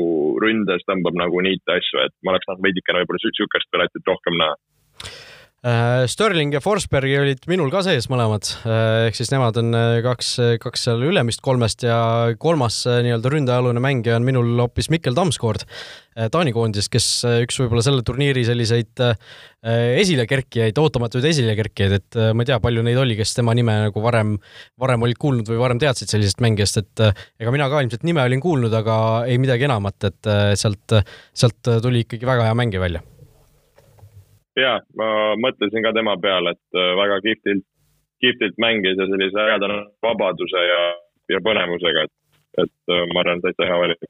[0.43, 4.57] ründes tõmbab nagu niite asju, et ma oleks tahtnud veidikene võib-olla niisugust Verrattit rohkem näha.
[4.57, 5.34] Äh,
[5.65, 10.35] Sterling ja Forsbergi olid minul ka sees mõlemad, äh, ehk siis nemad on äh, kaks,
[10.61, 11.97] kaks seal ülemist kolmest ja
[12.37, 15.65] kolmas nii-öelda ründealune mängija on minul hoopis Mikkel Tamskoord
[16.31, 17.07] Taani koondisest, kes
[17.43, 19.01] üks võib-olla selle turniiri selliseid
[19.99, 24.37] esilekerkijaid, ootamatuid esilekerkijaid, et ma ei tea, palju neid oli, kes tema nime nagu varem,
[24.79, 27.03] varem olid kuulnud või varem teadsid sellisest mängijast, et
[27.41, 28.95] ega mina ka ilmselt nime olin kuulnud, aga
[29.27, 30.95] ei midagi enamat, et sealt,
[31.35, 33.03] sealt tuli ikkagi väga hea mängija välja
[34.59, 35.09] ja ma
[35.41, 37.65] mõtlesin ka tema peale, et äh, väga kihvtilt,
[38.23, 40.81] kihvtilt mängis ja sellise ägeda vabaduse ja,
[41.35, 42.15] ja põnevusega, et,
[42.65, 44.09] et äh, ma arvan, täitsa hea valik.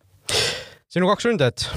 [0.92, 1.68] sinu kaks ründajat?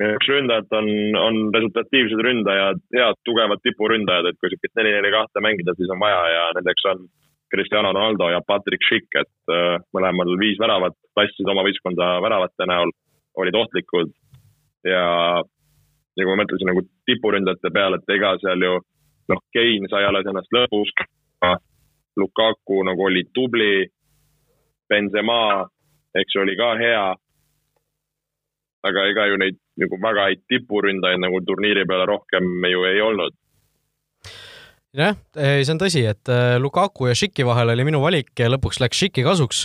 [0.00, 0.90] minu kaks ründajat on,
[1.20, 6.22] on resultatiivsed ründajad, head tugevad tipuründajad, et kui siukest neli-neli kahte mängida, siis on vaja
[6.34, 7.04] ja nendeks on
[7.50, 12.92] Cristiano Ronaldo ja Patrick Schick, et äh, mõlemal viis väravat, paistsid oma võistkonda väravate näol,
[13.38, 14.12] olid ohtlikud
[14.86, 15.06] ja
[16.16, 18.76] ja kui ma mõtlesin nagu tipuründajate peale, et ega seal ju
[19.30, 20.92] noh, Kein sai alles ennast lõpus,
[22.18, 23.86] Lukaku nagu oli tubli,
[24.90, 25.62] Benzema,
[26.18, 27.04] eks ju, oli ka hea.
[28.82, 33.34] aga ega ju neid nagu väga häid tipuründajaid nagu turniiri peale rohkem ju ei olnud
[34.96, 38.80] jah, see on tõsi, et äh, Lukaku ja Šiki vahel oli minu valik ja lõpuks
[38.82, 39.64] läks Šiki kasuks.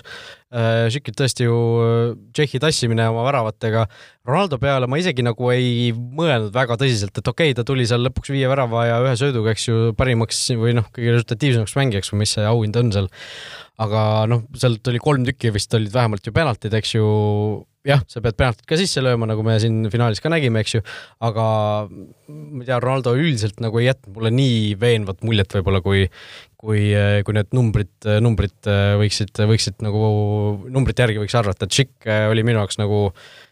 [0.94, 3.88] Šikit äh, tõesti ju äh, Tšehhi tassimine oma väravatega.
[4.30, 8.06] Ronaldo peale ma isegi nagu ei mõelnud väga tõsiselt, et okei okay,, ta tuli seal
[8.06, 12.24] lõpuks viie värava ja ühe sööduga, eks ju, parimaks või noh, kõige resultatiivsemaks mängijaks või
[12.24, 13.10] mis see auhind on seal.
[13.82, 14.02] aga
[14.32, 17.08] noh, sealt oli kolm tükki vist olid vähemalt ju penaltid, eks ju
[17.86, 20.82] jah, sa pead penaltit ka sisse lööma, nagu me siin finaalis ka nägime, eks ju,
[21.26, 21.46] aga
[21.86, 26.06] ma ei tea, Ronaldo üldiselt nagu ei jätnud mulle nii veenvat muljet võib-olla, kui
[26.66, 26.86] kui,
[27.26, 28.70] kui need numbrid, numbrid
[29.02, 30.02] võiksid, võiksid nagu,
[30.74, 33.02] numbrite järgi võiks arvata, et Schick oli minu jaoks nagu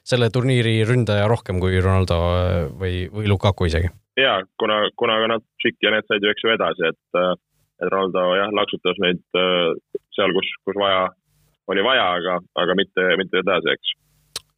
[0.07, 2.19] selle turniiri ründaja rohkem kui Ronaldo
[2.79, 3.91] või, või Lukaku isegi.
[4.17, 7.19] ja kuna, kuna ka nad, Schick ja need said ju eks ju edasi, et,
[7.83, 11.05] et Ronaldo jah, laksutas neid seal, kus, kus vaja,
[11.69, 13.99] oli vaja, aga, aga mitte, mitte edasi, eks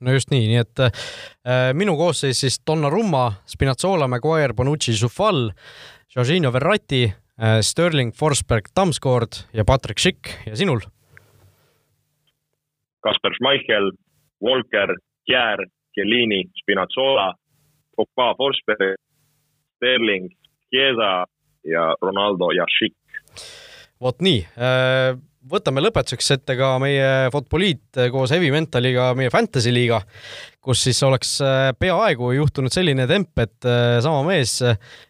[0.05, 5.49] no just nii, nii et äh, minu koosseis siis Donnarumma, Spinazzola, Maguire, Bonucci, Zufal,
[6.15, 10.85] Jorginho Verratti äh,, Sterling, Forsberg, Tamskoord ja Patrick Schick ja sinul?
[13.05, 13.91] Kasper Schmeichel,
[14.41, 14.95] Volker,
[15.29, 15.61] Kjär,
[15.93, 17.33] Chiellini, Spinazzola,
[17.95, 18.97] Pogba, Forsberg,
[19.77, 20.29] Sterling,
[20.69, 21.25] Chiesa
[21.65, 22.97] ja Ronaldo ja Schick.
[24.01, 25.15] vot nii äh
[25.51, 30.01] võtame lõpetuseks ette ka meie Futboliit koos Heavy Mentaliga, meie Fantasy liiga,
[30.65, 34.59] kus siis oleks äh, peaaegu juhtunud selline temp, et äh, sama mees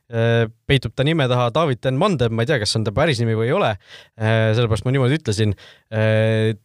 [0.06, 3.18] Äh, peitub ta nime taha David Den Mandem, ma ei tea, kas on ta päris
[3.18, 3.72] nimi või ei ole,
[4.18, 5.54] sellepärast ma niimoodi ütlesin,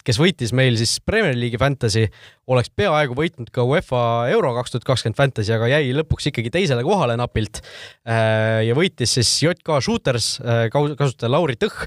[0.05, 2.07] kes võitis meil siis Premier League'i Fantasy,
[2.51, 6.82] oleks peaaegu võitnud ka UEFA Euro kaks tuhat kakskümmend Fantasy, aga jäi lõpuks ikkagi teisele
[6.84, 7.61] kohale napilt.
[8.09, 10.41] ja võitis siis JK Shooters
[10.72, 11.78] kasutaja Lauri Tõh.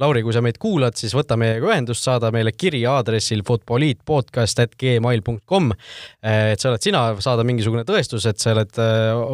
[0.00, 5.72] Lauri, kui sa meid kuulad, siis võta meiega ühendust, saada meile kiri aadressil futboliitpodcast.gmail.com.
[6.54, 8.80] et sa oled sina, saada mingisugune tõestus, et sa oled,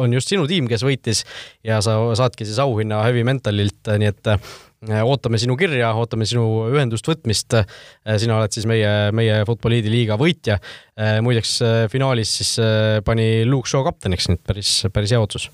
[0.03, 1.23] on just sinu tiim, kes võitis
[1.65, 6.45] ja sa saadki siis auhinna Heavy Mentalilt, nii et äh, ootame sinu kirja, ootame sinu
[6.71, 7.57] ühendust võtmist.
[7.57, 10.59] Äh, sina oled siis meie, meie Futboliidi liiga võitja.
[10.97, 11.57] Äh, muideks
[11.93, 12.57] finaalis siis
[13.05, 15.49] pani Luke Shaw kapteniks, nii et päris, päris hea otsus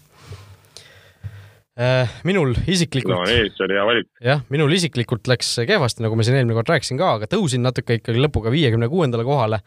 [2.28, 3.16] minul isiklikult.
[3.18, 4.10] no see oli hea valik.
[4.22, 7.98] jah, minul isiklikult läks kehvasti, nagu ma siin eelmine kord rääkisin ka, aga tõusin natuke
[7.98, 9.64] ikkagi lõpuga viiekümne kuuendale kohale.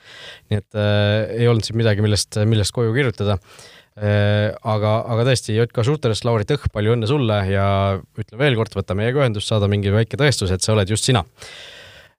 [0.53, 5.25] nii et äh, ei olnud siin midagi, millest, millest koju kirjutada äh, Äh, aga, aga
[5.25, 9.49] tõesti, JK Shooterist, Lauri Tõh, palju õnne sulle ja ütlen veel kord, võta meiega ühendust,
[9.49, 11.23] saada mingi väike tõestus, et sa oled just sina.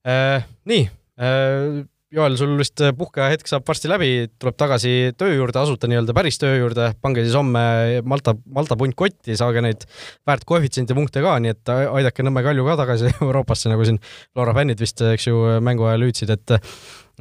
[0.01, 0.87] Äh, nii,
[1.21, 6.39] äh, Joel, sul vist puhkeajahetk saab varsti läbi, tuleb tagasi töö juurde, asuda nii-öelda päris
[6.39, 7.63] töö juurde, pange siis homme
[8.07, 9.83] Malta, Malta punt kotti, saage neid
[10.27, 13.99] väärt koefitsiendi punkte ka, nii et aidake Nõmme Kalju ka tagasi Euroopasse, nagu siin
[14.31, 16.55] Flora fännid vist, eks ju, mängu ajal hüüdsid, et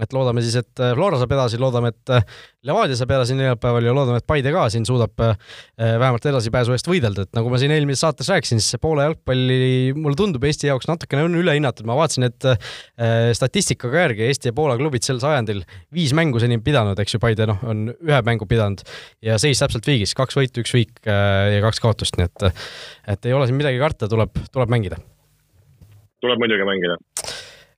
[0.02, 2.24] et loodame siis, et äh, Flora saab edasi, loodame, et äh,
[2.66, 5.36] Levadia saab edasi neljapäeval ja loodame, et Paide ka siin suudab äh,
[5.78, 9.94] vähemalt edasipääsu eest võidelda, et nagu ma siin eelmises saates rääkisin, siis see Poola jalgpalli
[9.96, 12.48] mulle tundub Eesti jaoks natukene on ülehinnatud, ma vaatasin, et
[13.36, 15.62] statistikaga järgi Eesti ja Poola klubid sel sajandil
[15.94, 18.84] viis mängu seni pidanud, eks ju, Paide noh, on ühe mängu pidanud
[19.24, 22.48] ja seis täpselt viigis, kaks võitu, üks viik ja kaks kaotust, nii et
[23.16, 25.00] et ei ole siin midagi karta, tuleb, tuleb mängida.
[26.20, 26.98] tuleb muidugi mängida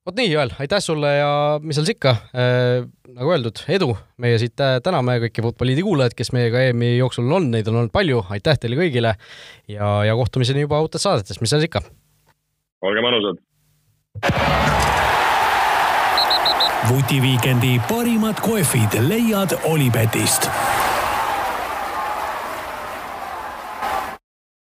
[0.09, 1.31] vot nii, Joel, aitäh sulle ja
[1.63, 2.15] mis seal siis ikka.
[2.33, 2.87] Äh,,
[3.19, 3.91] nagu öeldud, edu,
[4.23, 7.93] meie siit äh, täname kõiki Futboliidi kuulajaid, kes meiega EM-i jooksul on, neid on olnud
[7.95, 9.15] palju, aitäh teile kõigile
[9.69, 11.85] ja, ja kohtumiseni juba uutes saadetes, mis seal siis ikka.
[12.89, 13.45] olge mõnusad.
[16.89, 20.49] vutiviikendi parimad kohvid leiad Olipetist